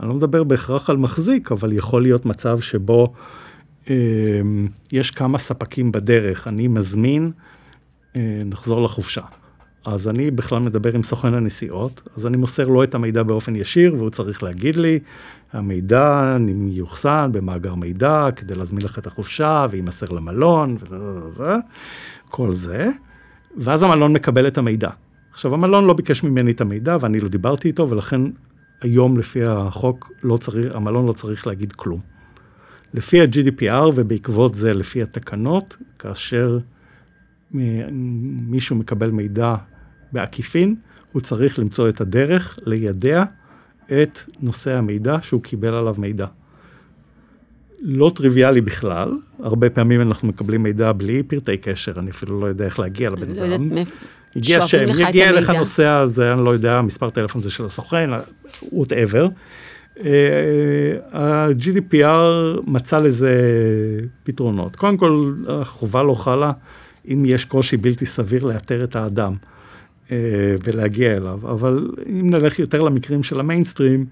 אני 0.00 0.08
לא 0.08 0.14
מדבר 0.14 0.44
בהכרח 0.44 0.90
על 0.90 0.96
מחזיק, 0.96 1.52
אבל 1.52 1.72
יכול 1.72 2.02
להיות 2.02 2.26
מצב 2.26 2.60
שבו 2.60 3.12
אה, 3.90 3.94
יש 4.92 5.10
כמה 5.10 5.38
ספקים 5.38 5.92
בדרך. 5.92 6.48
אני 6.48 6.68
מזמין, 6.68 7.30
נחזור 8.44 8.82
לחופשה. 8.82 9.22
אז 9.84 10.08
אני 10.08 10.30
בכלל 10.30 10.58
מדבר 10.58 10.94
עם 10.94 11.02
סוכן 11.02 11.34
הנסיעות, 11.34 12.08
אז 12.16 12.26
אני 12.26 12.36
מוסר 12.36 12.66
לו 12.66 12.82
את 12.82 12.94
המידע 12.94 13.22
באופן 13.22 13.56
ישיר, 13.56 13.94
והוא 13.94 14.10
צריך 14.10 14.42
להגיד 14.42 14.76
לי, 14.76 14.98
המידע 15.52 16.36
יוחסן 16.68 17.30
במאגר 17.32 17.74
מידע 17.74 18.28
כדי 18.36 18.54
להזמין 18.54 18.82
לך 18.84 18.98
את 18.98 19.06
החופשה, 19.06 19.66
ויימסר 19.70 20.06
למלון, 20.06 20.76
וכל 21.36 22.52
זה, 22.52 22.88
ואז 23.56 23.82
המלון 23.82 24.12
מקבל 24.12 24.46
את 24.46 24.58
המידע. 24.58 24.90
עכשיו, 25.32 25.54
המלון 25.54 25.84
לא 25.84 25.94
ביקש 25.94 26.22
ממני 26.22 26.50
את 26.50 26.60
המידע, 26.60 26.96
ואני 27.00 27.20
לא 27.20 27.28
דיברתי 27.28 27.68
איתו, 27.68 27.90
ולכן 27.90 28.20
היום 28.80 29.16
לפי 29.16 29.42
החוק, 29.46 30.12
לא 30.22 30.36
צריך, 30.36 30.74
המלון 30.74 31.06
לא 31.06 31.12
צריך 31.12 31.46
להגיד 31.46 31.72
כלום. 31.72 32.00
לפי 32.94 33.20
ה-GDPR 33.20 33.90
ובעקבות 33.94 34.54
זה 34.54 34.72
לפי 34.72 35.02
התקנות, 35.02 35.76
כאשר 35.98 36.58
מישהו 37.52 38.76
מקבל 38.76 39.10
מידע 39.10 39.54
בעקיפין, 40.12 40.74
הוא 41.12 41.22
צריך 41.22 41.58
למצוא 41.58 41.88
את 41.88 42.00
הדרך 42.00 42.58
לידע 42.66 43.24
את 43.86 44.20
נושא 44.40 44.72
המידע 44.72 45.16
שהוא 45.22 45.42
קיבל 45.42 45.74
עליו 45.74 45.94
מידע. 45.98 46.26
לא 47.82 48.12
טריוויאלי 48.14 48.60
בכלל, 48.60 49.12
הרבה 49.42 49.70
פעמים 49.70 50.00
אנחנו 50.00 50.28
מקבלים 50.28 50.62
מידע 50.62 50.92
בלי 50.92 51.22
פרטי 51.22 51.56
קשר, 51.56 51.92
אני 51.98 52.10
אפילו 52.10 52.40
לא 52.40 52.46
יודע 52.46 52.64
איך 52.64 52.78
להגיע 52.78 53.10
לבן 53.10 53.30
לא 53.30 53.54
אדם. 53.54 53.68
הגיע 54.36 54.66
שם, 54.66 54.86
יגיע 55.08 55.28
אליך. 55.28 55.50
נוסע, 55.50 56.06
זה 56.06 56.32
אני 56.32 56.44
לא 56.44 56.50
יודע, 56.50 56.80
מספר 56.80 57.10
טלפון 57.10 57.42
זה 57.42 57.50
של 57.50 57.64
הסוכן, 57.64 58.10
whatever. 58.62 59.28
אה, 60.04 60.96
ה-GDPR 61.12 62.60
מצא 62.66 62.98
לזה 62.98 63.40
פתרונות. 64.24 64.76
קודם 64.76 64.96
כל, 64.96 65.34
החובה 65.48 66.02
לא 66.02 66.14
חלה 66.14 66.52
אם 67.08 67.22
יש 67.26 67.44
קושי 67.44 67.76
בלתי 67.76 68.06
סביר 68.06 68.44
לאתר 68.44 68.84
את 68.84 68.96
האדם. 68.96 69.34
ולהגיע 70.64 71.16
אליו. 71.16 71.40
אבל 71.42 71.90
אם 72.06 72.30
נלך 72.30 72.58
יותר 72.58 72.80
למקרים 72.80 73.22
של 73.22 73.40
המיינסטרים, 73.40 74.06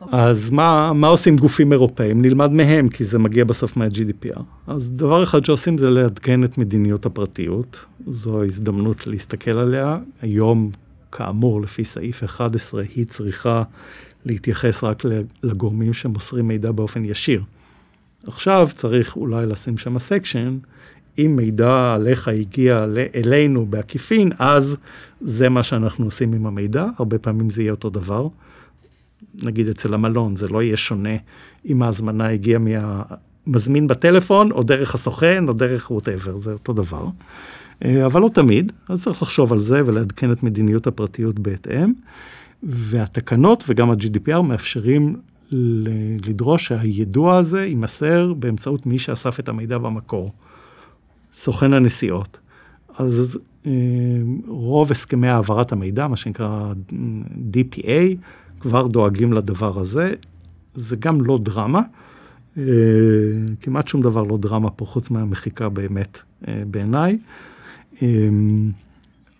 אז 0.00 0.50
מה, 0.50 0.92
מה 0.92 1.06
עושים 1.06 1.36
גופים 1.36 1.72
אירופאים? 1.72 2.22
נלמד 2.22 2.50
מהם, 2.50 2.88
כי 2.88 3.04
זה 3.04 3.18
מגיע 3.18 3.44
בסוף 3.44 3.76
מה-GDPR. 3.76 4.40
אז 4.66 4.90
דבר 4.90 5.22
אחד 5.22 5.44
שעושים 5.44 5.78
זה 5.78 5.90
לעדכן 5.90 6.44
את 6.44 6.58
מדיניות 6.58 7.06
הפרטיות. 7.06 7.86
זו 8.06 8.44
הזדמנות 8.44 9.06
להסתכל 9.06 9.58
עליה. 9.58 9.98
היום, 10.22 10.70
כאמור, 11.12 11.62
לפי 11.62 11.84
סעיף 11.84 12.24
11, 12.24 12.82
היא 12.94 13.06
צריכה 13.06 13.62
להתייחס 14.24 14.84
רק 14.84 15.02
לגורמים 15.42 15.92
שמוסרים 15.92 16.48
מידע 16.48 16.72
באופן 16.72 17.04
ישיר. 17.04 17.42
עכשיו 18.26 18.68
צריך 18.74 19.16
אולי 19.16 19.46
לשים 19.46 19.78
שם 19.78 19.98
section, 19.98 20.58
אם 21.18 21.36
מידע 21.36 21.94
עליך 21.94 22.28
הגיע 22.28 22.86
אלינו 23.14 23.66
בעקיפין, 23.66 24.30
אז 24.38 24.76
זה 25.20 25.48
מה 25.48 25.62
שאנחנו 25.62 26.04
עושים 26.04 26.32
עם 26.32 26.46
המידע, 26.46 26.86
הרבה 26.98 27.18
פעמים 27.18 27.50
זה 27.50 27.62
יהיה 27.62 27.70
אותו 27.72 27.90
דבר. 27.90 28.28
נגיד 29.42 29.68
אצל 29.68 29.94
המלון, 29.94 30.36
זה 30.36 30.48
לא 30.48 30.62
יהיה 30.62 30.76
שונה 30.76 31.16
אם 31.68 31.82
ההזמנה 31.82 32.28
הגיעה 32.28 32.60
מהמזמין 32.60 33.86
בטלפון, 33.86 34.52
או 34.52 34.62
דרך 34.62 34.94
הסוכן, 34.94 35.48
או 35.48 35.52
דרך 35.52 35.90
whatever, 35.90 36.36
זה 36.36 36.52
אותו 36.52 36.72
דבר. 36.72 37.06
אה, 37.84 38.06
אבל 38.06 38.20
לא 38.20 38.30
תמיד, 38.34 38.72
אז 38.88 39.04
צריך 39.04 39.22
לחשוב 39.22 39.52
על 39.52 39.58
זה 39.58 39.82
ולעדכן 39.86 40.32
את 40.32 40.42
מדיניות 40.42 40.86
הפרטיות 40.86 41.38
בהתאם. 41.38 41.92
והתקנות 42.62 43.64
וגם 43.68 43.90
ה-GDPR 43.90 44.40
מאפשרים 44.40 45.16
לדרוש 46.26 46.66
שהיידוע 46.66 47.36
הזה 47.36 47.64
יימסר 47.64 48.32
באמצעות 48.32 48.86
מי 48.86 48.98
שאסף 48.98 49.40
את 49.40 49.48
המידע 49.48 49.78
במקור, 49.78 50.32
סוכן 51.32 51.72
הנסיעות. 51.72 52.38
אז 52.98 53.38
אה, 53.66 53.72
רוב 54.46 54.90
הסכמי 54.90 55.28
העברת 55.28 55.72
המידע, 55.72 56.06
מה 56.06 56.16
שנקרא 56.16 56.72
DPA, 57.52 58.16
כבר 58.60 58.86
דואגים 58.86 59.32
לדבר 59.32 59.78
הזה. 59.78 60.14
זה 60.74 60.96
גם 60.96 61.20
לא 61.20 61.38
דרמה, 61.42 61.82
אה, 62.58 62.64
כמעט 63.60 63.88
שום 63.88 64.00
דבר 64.00 64.22
לא 64.22 64.36
דרמה 64.36 64.70
פה 64.70 64.84
חוץ 64.84 65.10
מהמחיקה 65.10 65.68
באמת 65.68 66.18
אה, 66.48 66.62
בעיניי. 66.66 67.18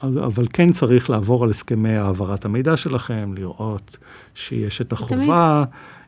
אבל 0.03 0.47
כן 0.53 0.71
צריך 0.73 1.11
לעבור 1.11 1.45
על 1.45 1.51
הסכמי 1.51 1.97
העברת 1.97 2.45
המידע 2.45 2.77
שלכם, 2.77 3.33
לראות 3.37 3.99
שיש 4.35 4.81
את 4.81 4.93
החובה. 4.93 5.65
תמיד. 5.65 6.00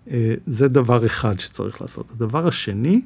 זה 0.47 0.68
דבר 0.68 1.06
אחד 1.06 1.38
שצריך 1.38 1.80
לעשות. 1.80 2.06
הדבר 2.11 2.47
השני, 2.47 3.00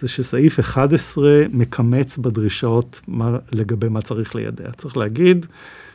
זה 0.00 0.08
שסעיף 0.08 0.60
11 0.60 1.42
מקמץ 1.52 2.16
בדרישות 2.16 3.00
מה, 3.08 3.38
לגבי 3.52 3.88
מה 3.88 4.02
צריך 4.02 4.34
לידע. 4.34 4.70
צריך 4.76 4.96
להגיד 4.96 5.46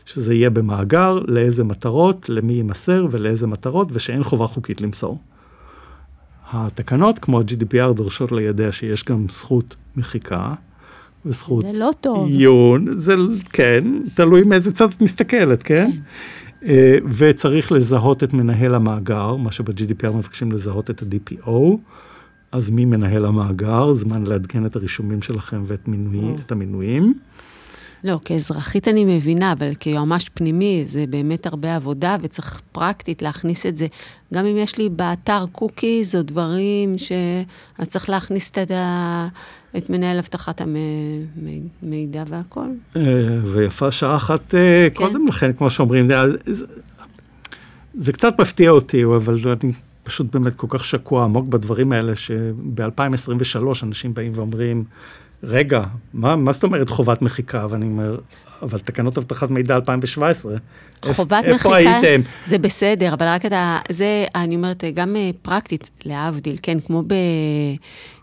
שזה 0.05 0.33
יהיה 0.33 0.49
במאגר, 0.49 1.19
לאיזה 1.27 1.63
מטרות, 1.63 2.29
למי 2.29 2.53
יימסר 2.53 3.07
ולאיזה 3.11 3.47
מטרות, 3.47 3.87
ושאין 3.91 4.23
חובה 4.23 4.47
חוקית 4.47 4.81
למסור. 4.81 5.19
התקנות, 6.51 7.19
כמו 7.19 7.39
ה-GDPR, 7.39 7.93
דורשות 7.93 8.31
לידע 8.31 8.71
שיש 8.71 9.03
גם 9.03 9.25
זכות 9.29 9.75
מחיקה, 9.95 10.53
וזכות 11.25 11.61
זה 11.61 11.73
לא 11.73 11.89
טוב. 12.01 12.27
עיון, 12.27 12.97
זה 12.97 13.15
כן, 13.53 13.83
תלוי 14.13 14.43
מאיזה 14.43 14.73
צד 14.73 14.89
את 14.91 15.01
מסתכלת, 15.01 15.63
כן? 15.63 15.89
כן. 15.91 15.99
Uh, 16.63 16.65
וצריך 17.17 17.71
לזהות 17.71 18.23
את 18.23 18.33
מנהל 18.33 18.75
המאגר, 18.75 19.35
מה 19.35 19.51
שב-GDPR 19.51 20.11
מבקשים 20.11 20.51
לזהות 20.51 20.89
את 20.89 21.01
ה-DPO. 21.01 21.77
אז 22.51 22.69
מי 22.69 22.85
מנהל 22.85 23.25
המאגר? 23.25 23.93
זמן 23.93 24.23
לעדכן 24.23 24.65
את 24.65 24.75
הרישומים 24.75 25.21
שלכם 25.21 25.63
ואת 25.67 25.87
מינוי, 25.87 26.35
את 26.45 26.51
המינויים. 26.51 27.13
לא, 28.03 28.19
כאזרחית 28.25 28.87
אני 28.87 29.17
מבינה, 29.17 29.51
אבל 29.51 29.75
כיועמ"ש 29.75 30.29
פנימי 30.33 30.83
זה 30.85 31.05
באמת 31.09 31.45
הרבה 31.45 31.75
עבודה, 31.75 32.17
וצריך 32.21 32.61
פרקטית 32.71 33.21
להכניס 33.21 33.65
את 33.65 33.77
זה. 33.77 33.87
גם 34.33 34.45
אם 34.45 34.57
יש 34.57 34.77
לי 34.77 34.89
באתר 34.89 35.45
קוקיז 35.51 36.15
או 36.15 36.21
דברים 36.21 36.97
ש... 36.97 37.11
אז 37.77 37.89
צריך 37.89 38.09
להכניס 38.09 38.49
את, 38.49 38.71
ה... 38.71 39.27
את 39.77 39.89
מנהל 39.89 40.17
אבטחת 40.17 40.61
המידע 41.81 42.23
והכל. 42.27 42.67
אה, 42.95 43.01
ויפה 43.43 43.91
שעה 43.91 44.15
אחת 44.15 44.55
אה, 44.55 44.87
כן. 44.89 44.95
קודם 44.95 45.27
לכן, 45.27 45.53
כמו 45.53 45.69
שאומרים. 45.69 46.07
זה, 46.45 46.65
זה 47.93 48.13
קצת 48.13 48.39
מפתיע 48.39 48.71
אותי, 48.71 49.05
אבל 49.05 49.35
אני 49.63 49.71
פשוט 50.03 50.35
באמת 50.35 50.55
כל 50.55 50.67
כך 50.69 50.85
שקוע 50.85 51.23
עמוק 51.23 51.45
בדברים 51.45 51.91
האלה, 51.91 52.15
שב-2023 52.15 53.83
אנשים 53.83 54.13
באים 54.13 54.31
ואומרים, 54.35 54.83
רגע, 55.43 55.83
מה, 56.13 56.35
מה 56.35 56.51
זאת 56.51 56.63
אומרת 56.63 56.89
חובת 56.89 57.21
מחיקה? 57.21 57.67
ואני 57.69 57.85
אומר, 57.85 58.17
אבל 58.61 58.79
תקנות 58.79 59.17
אבטחת 59.17 59.49
מידע 59.49 59.75
2017, 59.75 60.55
חובת 61.05 61.43
איפה 61.43 61.69
מחיקה, 61.69 61.75
הייתם? 61.75 62.21
זה 62.45 62.57
בסדר, 62.57 63.13
אבל 63.13 63.25
רק 63.27 63.45
אתה, 63.45 63.79
זה, 63.89 64.25
אני 64.35 64.55
אומרת, 64.55 64.83
גם 64.93 65.15
אה, 65.15 65.29
פרקטית, 65.41 65.89
להבדיל, 66.05 66.57
כן, 66.61 66.79
כמו 66.79 67.03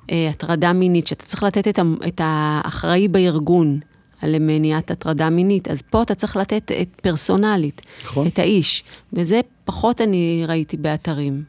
בהטרדה 0.08 0.72
מינית, 0.72 1.06
שאתה 1.06 1.24
צריך 1.24 1.42
לתת 1.42 1.68
את, 1.68 1.78
את 2.08 2.20
האחראי 2.24 3.08
בארגון. 3.08 3.80
על 4.22 4.34
מניעת 4.40 4.90
הטרדה 4.90 5.30
מינית, 5.30 5.68
אז 5.68 5.82
פה 5.82 6.02
אתה 6.02 6.14
צריך 6.14 6.36
לתת 6.36 6.72
את 6.82 6.88
פרסונלית, 7.02 7.82
נכון. 8.04 8.26
את 8.26 8.38
האיש, 8.38 8.84
וזה 9.12 9.40
פחות 9.64 10.00
אני 10.00 10.44
ראיתי 10.48 10.76
באתרים. 10.76 11.42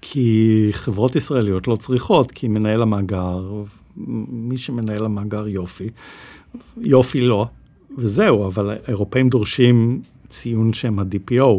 כי 0.00 0.68
חברות 0.72 1.16
ישראליות 1.16 1.68
לא 1.68 1.76
צריכות, 1.76 2.30
כי 2.30 2.48
מנהל 2.48 2.82
המאגר, 2.82 3.62
מי 4.28 4.56
שמנהל 4.56 5.04
המאגר 5.04 5.48
יופי, 5.48 5.88
יופי 6.76 7.20
לא, 7.20 7.46
וזהו, 7.98 8.46
אבל 8.46 8.70
האירופאים 8.70 9.28
דורשים 9.28 10.02
ציון 10.28 10.72
שם 10.72 10.98
ה-DPO, 10.98 11.40
אה, 11.40 11.56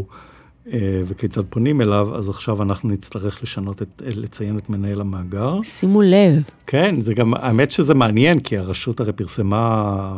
וכיצד 1.08 1.42
פונים 1.50 1.82
אליו, 1.82 2.16
אז 2.16 2.30
עכשיו 2.30 2.62
אנחנו 2.62 2.90
נצטרך 2.90 3.44
לשנות 3.44 3.82
את, 3.82 4.02
לציין 4.06 4.58
את 4.58 4.70
מנהל 4.70 5.02
המאגר. 5.02 5.60
שימו 5.64 6.02
לב. 6.02 6.44
כן, 6.68 7.00
זה 7.00 7.14
גם, 7.14 7.34
האמת 7.34 7.72
שזה 7.72 7.94
מעניין, 7.94 8.40
כי 8.40 8.58
הרשות 8.58 9.00
הרי 9.00 9.14
פרסמה, 9.14 10.14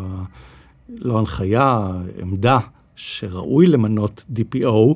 לא 0.89 1.19
הנחיה, 1.19 1.87
עמדה, 2.21 2.59
שראוי 2.95 3.67
למנות 3.67 4.25
DPO, 4.33 4.95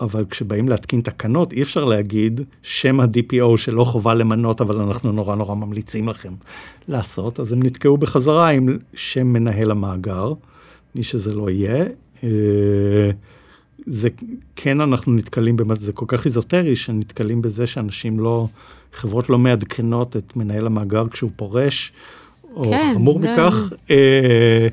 אבל 0.00 0.24
כשבאים 0.30 0.68
להתקין 0.68 1.00
תקנות, 1.00 1.52
אי 1.52 1.62
אפשר 1.62 1.84
להגיד 1.84 2.40
שם 2.62 3.00
ה-DPO 3.00 3.56
שלא 3.56 3.84
חובה 3.84 4.14
למנות, 4.14 4.60
אבל 4.60 4.80
אנחנו 4.80 5.12
נורא 5.12 5.34
נורא 5.36 5.54
ממליצים 5.54 6.08
לכם 6.08 6.32
לעשות. 6.88 7.40
אז 7.40 7.52
הם 7.52 7.62
נתקעו 7.62 7.96
בחזרה 7.96 8.48
עם 8.48 8.78
שם 8.94 9.26
מנהל 9.26 9.70
המאגר, 9.70 10.32
מי 10.94 11.02
שזה 11.02 11.34
לא 11.34 11.50
יהיה. 11.50 11.84
זה 13.86 14.08
כן 14.56 14.80
אנחנו 14.80 15.12
נתקלים, 15.12 15.56
באמת, 15.56 15.78
זה 15.78 15.92
כל 15.92 16.04
כך 16.08 16.24
איזוטרי, 16.24 16.76
שנתקלים 16.76 17.42
בזה 17.42 17.66
שאנשים 17.66 18.20
לא, 18.20 18.46
חברות 18.92 19.30
לא 19.30 19.38
מעדכנות 19.38 20.16
את 20.16 20.36
מנהל 20.36 20.66
המאגר 20.66 21.08
כשהוא 21.08 21.30
פורש, 21.36 21.92
או 22.54 22.64
כן, 22.64 22.90
חמור 22.94 23.20
מכך. 23.20 23.72
אה, 23.90 24.68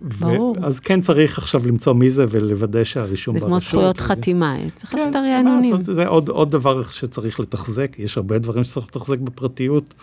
ברור. 0.00 0.56
אז 0.62 0.80
כן 0.80 1.00
צריך 1.00 1.38
עכשיו 1.38 1.66
למצוא 1.66 1.92
מי 1.92 2.10
זה 2.10 2.24
ולוודא 2.30 2.84
שהרישום 2.84 3.34
ברשות. 3.34 3.48
זה 3.48 3.50
כמו 3.50 3.60
זכויות 3.60 3.98
חתימה, 3.98 4.56
צריך 4.74 4.94
לעשות 4.94 5.12
כן, 5.12 5.18
רענונים. 5.18 5.74
זה 5.82 6.06
עוד, 6.06 6.28
עוד 6.28 6.50
דבר 6.50 6.82
שצריך 6.82 7.40
לתחזק, 7.40 7.96
יש 7.98 8.16
הרבה 8.16 8.38
דברים 8.38 8.64
שצריך 8.64 8.86
לתחזק 8.86 9.18
בפרטיות. 9.18 9.94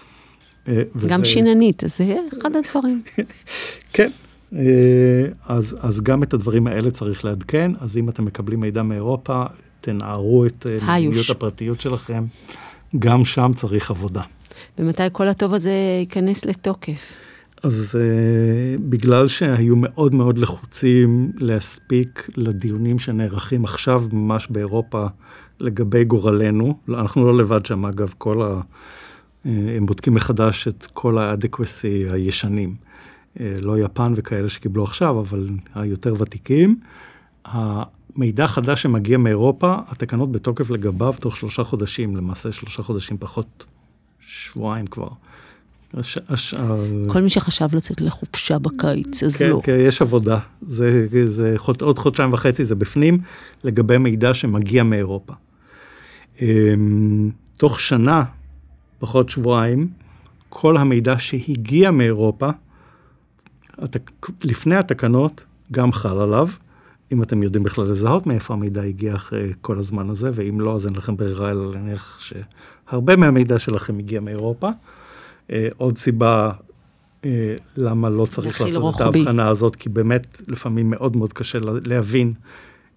אה, 0.68 0.82
וזה... 0.96 1.08
גם 1.08 1.26
שיננית, 1.26 1.84
אז 1.84 1.98
זה 1.98 2.16
אחד 2.40 2.52
הדברים. 2.56 3.02
כן, 3.94 4.10
אז, 5.46 5.76
אז 5.80 6.02
גם 6.02 6.24
את 6.24 6.34
הדברים 6.34 6.68
האלה 6.68 6.92
צריך 6.92 7.26
לעדכן, 7.26 7.72
אז 7.80 7.98
אם 7.98 8.10
אתם 8.10 8.26
מקבלים 8.26 8.60
מידע 8.60 8.84
מאירופה, 8.84 9.44
תנערו 9.82 10.46
את 10.46 10.68
אה, 10.70 10.98
מדיניות 10.98 11.30
הפרטיות 11.30 11.80
שלכם, 11.80 12.24
גם 13.00 13.26
שם 13.26 13.52
צריך 13.56 13.92
עבודה. 13.92 14.22
ומתי 14.80 15.04
כל 15.12 15.28
הטוב 15.28 15.54
הזה 15.54 15.72
ייכנס 16.00 16.46
לתוקף? 16.46 17.14
אז 17.64 17.96
uh, 17.96 18.82
בגלל 18.82 19.28
שהיו 19.28 19.76
מאוד 19.76 20.16
מאוד 20.16 20.38
לחוצים 20.38 21.32
להספיק 21.38 22.30
לדיונים 22.38 23.00
שנערכים 23.00 23.64
עכשיו 23.64 24.04
ממש 24.12 24.48
באירופה 24.50 25.06
לגבי 25.60 26.04
גורלנו, 26.04 26.78
אנחנו 26.90 27.26
לא 27.26 27.38
לבד 27.38 27.66
שם 27.66 27.86
אגב, 27.86 28.14
כל 28.18 28.42
ה... 28.42 28.60
Uh, 29.46 29.48
הם 29.78 29.86
בודקים 29.86 30.14
מחדש 30.14 30.68
את 30.68 30.88
כל 30.94 31.18
האדקווסי 31.18 32.06
הישנים. 32.10 32.76
Uh, 33.36 33.40
לא 33.62 33.80
יפן 33.80 34.14
וכאלה 34.16 34.50
שקיבלו 34.50 34.84
עכשיו, 34.84 35.20
אבל 35.20 35.50
היותר 35.76 36.14
ותיקים. 36.20 36.80
המידע 37.46 38.44
החדש 38.44 38.82
שמגיע 38.82 39.18
מאירופה, 39.18 39.76
התקנות 39.88 40.32
בתוקף 40.32 40.70
לגביו 40.70 41.14
תוך 41.20 41.38
שלושה 41.38 41.64
חודשים, 41.64 42.16
למעשה 42.16 42.52
שלושה 42.52 42.84
חודשים 42.84 43.18
פחות 43.18 43.66
שבועיים 44.20 44.88
כבר. 44.88 45.10
הש, 45.94 46.18
הש, 46.30 46.54
כל 47.08 47.22
מי 47.22 47.30
שחשב 47.30 47.68
לצאת 47.76 48.02
לחופשה 48.02 48.60
בקיץ, 48.60 49.24
אז 49.24 49.38
כן, 49.38 49.50
לא. 49.50 49.62
כן, 49.64 49.78
יש 49.80 50.02
עבודה. 50.02 50.40
זה, 50.62 51.08
זה 51.26 51.54
חוד, 51.58 51.82
עוד 51.82 52.00
חודשיים 52.00 52.34
וחצי 52.34 52.66
זה 52.66 52.76
בפנים, 52.76 53.20
לגבי 53.64 53.98
מידע 53.98 54.34
שמגיע 54.34 54.84
מאירופה. 54.84 55.34
אמ, 56.42 57.30
תוך 57.58 57.80
שנה, 57.80 58.24
פחות 59.00 59.30
שבועיים, 59.30 59.88
כל 60.50 60.78
המידע 60.78 61.16
שהגיע 61.18 61.92
מאירופה, 61.92 62.50
לפני 64.44 64.76
התקנות, 64.76 65.44
גם 65.72 65.92
חל 65.92 66.20
עליו, 66.20 66.48
אם 67.12 67.24
אתם 67.24 67.44
יודעים 67.44 67.64
בכלל 67.64 67.86
לזהות 67.86 68.28
מאיפה 68.28 68.54
המידע 68.54 68.82
הגיע 68.82 69.16
אחרי 69.16 69.54
כל 69.62 69.80
הזמן 69.80 70.10
הזה, 70.10 70.32
ואם 70.34 70.62
לא, 70.62 70.76
אז 70.76 70.88
אין 70.88 70.96
לכם 70.96 71.16
ברירה 71.16 71.52
אלא 71.52 71.72
להניח 71.72 72.20
שהרבה 72.20 73.16
מהמידע 73.16 73.60
שלכם 73.60 74.00
הגיע 74.00 74.20
מאירופה. 74.20 74.70
אה, 75.52 75.68
עוד 75.78 75.98
סיבה 75.98 76.52
אה, 77.26 77.56
למה 77.78 78.10
לא 78.10 78.26
צריך 78.26 78.62
לעשות 78.62 78.82
רוחבי. 78.82 79.10
את 79.10 79.16
ההבחנה 79.16 79.48
הזאת, 79.48 79.76
כי 79.76 79.90
באמת 79.90 80.42
לפעמים 80.48 80.90
מאוד 80.90 81.18
מאוד 81.18 81.34
קשה 81.34 81.58
להבין 81.86 82.34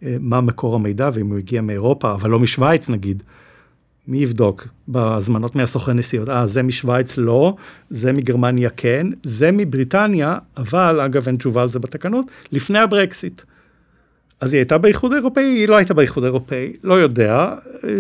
אה, 0.03 0.17
מה 0.21 0.41
מקור 0.41 0.75
המידע, 0.75 1.11
ואם 1.13 1.27
הוא 1.27 1.39
הגיע 1.39 1.61
מאירופה, 1.61 2.13
אבל 2.13 2.31
לא 2.31 2.39
משוויץ 2.39 2.89
נגיד. 2.89 3.23
מי 4.09 4.19
יבדוק? 4.19 4.69
בהזמנות 4.89 5.57
מהסוכן 5.57 5.99
נסיעות? 5.99 6.29
אה, 6.29 6.47
זה 6.47 6.63
משוויץ? 6.63 7.17
לא, 7.17 7.57
זה 7.91 8.13
מגרמניה 8.13 8.71
כן, 8.71 9.07
זה 9.23 9.53
מבריטניה, 9.53 10.39
אבל 10.57 11.01
אגב 11.01 11.27
אין 11.27 11.37
תשובה 11.37 11.63
על 11.63 11.71
זה 11.71 11.79
בתקנות, 11.79 12.27
לפני 12.53 12.79
הברקסיט. 12.79 13.43
אז 14.41 14.53
היא 14.53 14.59
הייתה 14.59 14.79
באיחוד 14.79 15.13
האירופאי, 15.13 15.45
היא 15.45 15.69
לא 15.69 15.77
הייתה 15.77 15.95
באיחוד 15.95 16.25
האירופאי, 16.25 16.73
לא 16.85 16.95
יודע, 16.95 17.55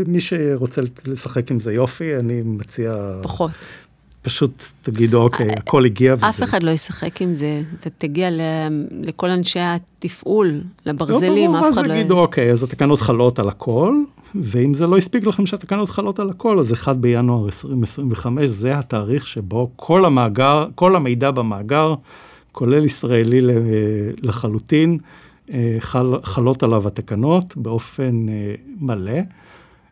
מי 0.07 0.21
שרוצה 0.21 0.81
לשחק 1.05 1.51
עם 1.51 1.61
זה 1.61 1.73
יופי, 1.73 2.17
אני 2.17 2.43
מציע... 2.45 3.21
פחות. 3.23 3.51
פשוט 4.23 4.63
תגידו, 4.83 5.23
אוקיי, 5.23 5.49
הכל 5.51 5.85
הגיע 5.85 6.15
וזה... 6.15 6.29
אף 6.29 6.43
אחד 6.43 6.63
לא 6.63 6.71
ישחק 6.71 7.23
עם 7.23 7.33
זה, 7.33 7.63
אתה 7.81 7.91
תגיע 7.91 8.29
לכל 9.03 9.31
אנשי 9.31 9.61
התפעול, 9.63 10.61
לברזלים, 10.87 11.53
לא, 11.53 11.69
אף 11.69 11.75
אחד 11.75 11.87
לא... 11.87 11.93
אז 11.93 11.99
יגידו, 11.99 12.19
אוקיי, 12.19 12.53
אז 12.53 12.63
התקנות 12.63 13.01
חלות 13.01 13.39
על 13.39 13.49
הכל, 13.49 13.95
ואם 14.35 14.75
זה 14.75 14.87
לא 14.87 14.97
הספיק 14.99 15.27
לכם 15.27 15.47
שהתקנות 15.47 15.91
חלות 15.91 16.19
על 16.19 16.31
הכל, 16.31 16.59
אז 16.59 16.73
1 16.73 16.97
בינואר 16.97 17.45
2025 17.47 18.49
זה 18.49 18.79
התאריך 18.79 19.27
שבו 19.27 19.71
כל 19.77 20.05
המאגר, 20.05 20.67
כל 20.75 20.97
המידע 20.97 21.31
במאגר, 21.31 21.95
כולל 22.53 22.85
ישראלי 22.85 23.41
לחלוטין, 24.23 24.99
אה, 25.53 25.77
חל, 25.79 26.15
חלות 26.23 26.63
עליו 26.63 26.89
התקנות 26.89 27.57
באופן 27.57 28.29
אה, 28.29 28.55
מלא. 28.81 29.19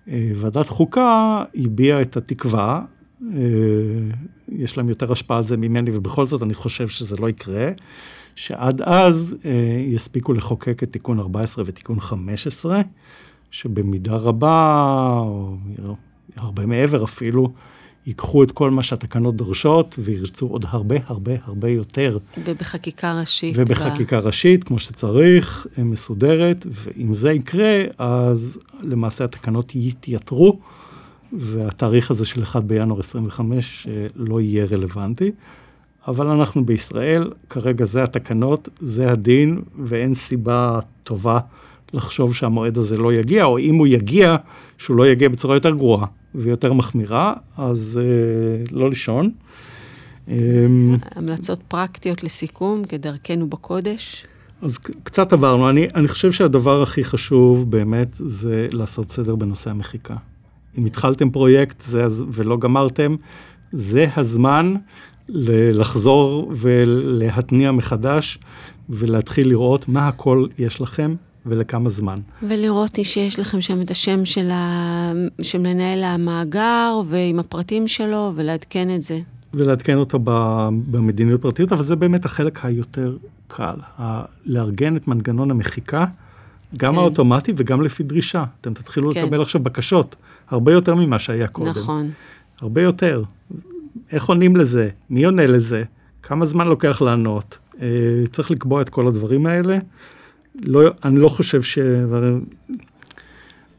אה, 0.08 0.30
ועדת 0.34 0.68
חוקה 0.68 1.42
הביעה 1.54 2.02
את 2.02 2.16
התקווה, 2.16 2.82
יש 4.48 4.76
להם 4.76 4.88
יותר 4.88 5.12
השפעה 5.12 5.38
על 5.38 5.44
זה 5.44 5.56
ממני, 5.56 5.90
ובכל 5.94 6.26
זאת 6.26 6.42
אני 6.42 6.54
חושב 6.54 6.88
שזה 6.88 7.16
לא 7.16 7.28
יקרה, 7.28 7.70
שעד 8.34 8.82
אז 8.82 9.36
יספיקו 9.86 10.32
לחוקק 10.32 10.82
את 10.82 10.92
תיקון 10.92 11.20
14 11.20 11.64
ותיקון 11.66 12.00
15, 12.00 12.80
שבמידה 13.50 14.16
רבה, 14.16 15.22
או 15.84 15.96
הרבה 16.36 16.66
מעבר 16.66 17.04
אפילו, 17.04 17.52
ייקחו 18.06 18.42
את 18.42 18.50
כל 18.50 18.70
מה 18.70 18.82
שהתקנות 18.82 19.36
דורשות 19.36 19.94
וירצו 19.98 20.46
עוד 20.46 20.64
הרבה 20.68 20.96
הרבה 21.06 21.32
הרבה 21.44 21.68
יותר. 21.68 22.18
ובחקיקה 22.44 23.20
ראשית. 23.20 23.54
ובחקיקה 23.58 24.20
ב... 24.20 24.26
ראשית, 24.26 24.64
כמו 24.64 24.78
שצריך, 24.78 25.66
מסודרת, 25.78 26.66
ואם 26.70 27.14
זה 27.14 27.32
יקרה, 27.32 27.84
אז 27.98 28.58
למעשה 28.82 29.24
התקנות 29.24 29.74
יתייתרו, 29.74 30.58
והתאריך 31.32 32.10
הזה 32.10 32.24
של 32.24 32.42
1 32.42 32.62
בינואר 32.64 33.00
25 33.00 33.86
אה, 33.90 34.06
לא 34.14 34.40
יהיה 34.40 34.64
רלוונטי. 34.64 35.32
אבל 36.08 36.26
אנחנו 36.26 36.64
בישראל, 36.64 37.30
כרגע 37.50 37.84
זה 37.84 38.02
התקנות, 38.02 38.68
זה 38.78 39.12
הדין, 39.12 39.62
ואין 39.84 40.14
סיבה 40.14 40.80
טובה 41.02 41.38
לחשוב 41.96 42.34
שהמועד 42.34 42.78
הזה 42.78 42.98
לא 42.98 43.12
יגיע, 43.12 43.44
או 43.44 43.58
אם 43.58 43.74
הוא 43.74 43.86
יגיע, 43.86 44.36
שהוא 44.78 44.96
לא 44.96 45.06
יגיע 45.06 45.28
בצורה 45.28 45.56
יותר 45.56 45.70
גרועה. 45.70 46.06
ויותר 46.36 46.72
מחמירה, 46.72 47.34
אז 47.56 48.00
אה, 48.02 48.64
לא 48.70 48.88
לישון. 48.88 49.30
אמ, 50.28 50.96
המלצות 51.14 51.60
פרקטיות 51.68 52.22
לסיכום, 52.22 52.84
כדרכנו 52.84 53.46
בקודש. 53.46 54.26
אז 54.62 54.78
קצת 54.78 55.32
עברנו. 55.32 55.70
אני, 55.70 55.88
אני 55.94 56.08
חושב 56.08 56.32
שהדבר 56.32 56.82
הכי 56.82 57.04
חשוב 57.04 57.70
באמת 57.70 58.16
זה 58.18 58.68
לעשות 58.72 59.12
סדר 59.12 59.36
בנושא 59.36 59.70
המחיקה. 59.70 60.16
אם 60.78 60.84
התחלתם 60.84 61.30
פרויקט 61.30 61.80
זה, 61.80 62.06
ולא 62.32 62.58
גמרתם, 62.58 63.16
זה 63.72 64.06
הזמן 64.16 64.74
לחזור 65.28 66.52
ולהתניע 66.56 67.72
מחדש 67.72 68.38
ולהתחיל 68.88 69.48
לראות 69.48 69.88
מה 69.88 70.08
הכל 70.08 70.46
יש 70.58 70.80
לכם 70.80 71.14
ולכמה 71.46 71.90
זמן. 71.90 72.20
ולראות 72.42 72.98
שיש 73.02 73.38
לכם 73.38 73.60
שם 73.60 73.80
את 73.80 73.90
השם 73.90 74.24
של, 74.24 74.50
ה... 74.50 75.12
של 75.42 75.58
מנהל 75.58 76.04
המאגר 76.04 77.00
ועם 77.08 77.38
הפרטים 77.38 77.88
שלו, 77.88 78.32
ולעדכן 78.36 78.88
את 78.94 79.02
זה. 79.02 79.20
ולעדכן 79.54 79.98
אותו 79.98 80.18
במדיניות 80.90 81.42
פרטיות, 81.42 81.72
אבל 81.72 81.84
זה 81.84 81.96
באמת 81.96 82.24
החלק 82.24 82.64
היותר 82.64 83.16
קל. 83.48 83.76
לארגן 84.46 84.96
את 84.96 85.08
מנגנון 85.08 85.50
המחיקה, 85.50 86.04
גם 86.78 86.92
כן. 86.92 86.98
האוטומטי 86.98 87.52
וגם 87.56 87.82
לפי 87.82 88.02
דרישה. 88.02 88.44
אתם 88.60 88.74
תתחילו 88.74 89.12
כן. 89.12 89.24
לקבל 89.24 89.42
עכשיו 89.42 89.62
בקשות, 89.62 90.16
הרבה 90.48 90.72
יותר 90.72 90.94
ממה 90.94 91.18
שהיה 91.18 91.48
קודם. 91.48 91.70
נכון. 91.70 92.10
הרבה 92.60 92.82
יותר. 92.82 93.22
איך 94.12 94.24
עונים 94.28 94.56
לזה? 94.56 94.88
מי 95.10 95.24
עונה 95.24 95.46
לזה? 95.46 95.84
כמה 96.22 96.46
זמן 96.46 96.68
לוקח 96.68 97.02
לענות? 97.02 97.58
אה, 97.82 97.88
צריך 98.32 98.50
לקבוע 98.50 98.82
את 98.82 98.88
כל 98.88 99.08
הדברים 99.08 99.46
האלה. 99.46 99.78
לא, 100.62 100.80
אני 101.04 101.20
לא 101.20 101.28
חושב 101.28 101.62
ש... 101.62 101.78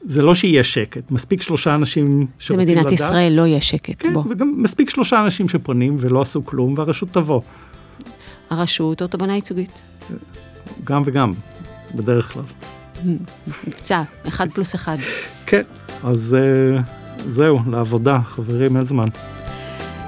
זה 0.05 0.21
לא 0.21 0.35
שיהיה 0.35 0.63
שקט, 0.63 1.11
מספיק 1.11 1.41
שלושה 1.41 1.75
אנשים 1.75 2.27
שרוצים 2.39 2.59
לדעת. 2.59 2.67
זה 2.67 2.81
מדינת 2.81 2.91
ישראל, 2.91 3.33
לא 3.33 3.47
יהיה 3.47 3.61
שקט, 3.61 3.95
כן, 3.99 4.13
בוא. 4.13 4.23
וגם 4.29 4.53
מספיק 4.57 4.89
שלושה 4.89 5.21
אנשים 5.21 5.49
שפונים 5.49 5.97
ולא 5.99 6.21
עשו 6.21 6.45
כלום, 6.45 6.73
והרשות 6.77 7.09
תבוא. 7.11 7.41
הרשות 8.49 9.01
או 9.01 9.07
תובנה 9.07 9.35
ייצוגית? 9.35 9.81
גם 10.83 11.01
וגם, 11.05 11.33
בדרך 11.95 12.33
כלל. 12.33 12.43
קצת, 13.69 14.03
אחד 14.27 14.51
פלוס 14.51 14.75
אחד. 14.75 14.97
כן, 15.45 15.61
אז 16.03 16.37
uh, 16.39 16.81
זהו, 17.29 17.59
לעבודה, 17.71 18.19
חברים, 18.25 18.77
אין 18.77 18.85
זמן. 18.85 19.07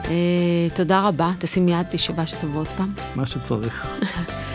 Uh, 0.03 0.08
תודה 0.75 1.08
רבה, 1.08 1.32
תשים 1.39 1.69
יד, 1.69 1.86
תשבע 1.91 2.25
שתבוא 2.25 2.60
עוד 2.60 2.67
פעם. 2.67 2.93
מה 3.15 3.25
שצריך. 3.25 3.99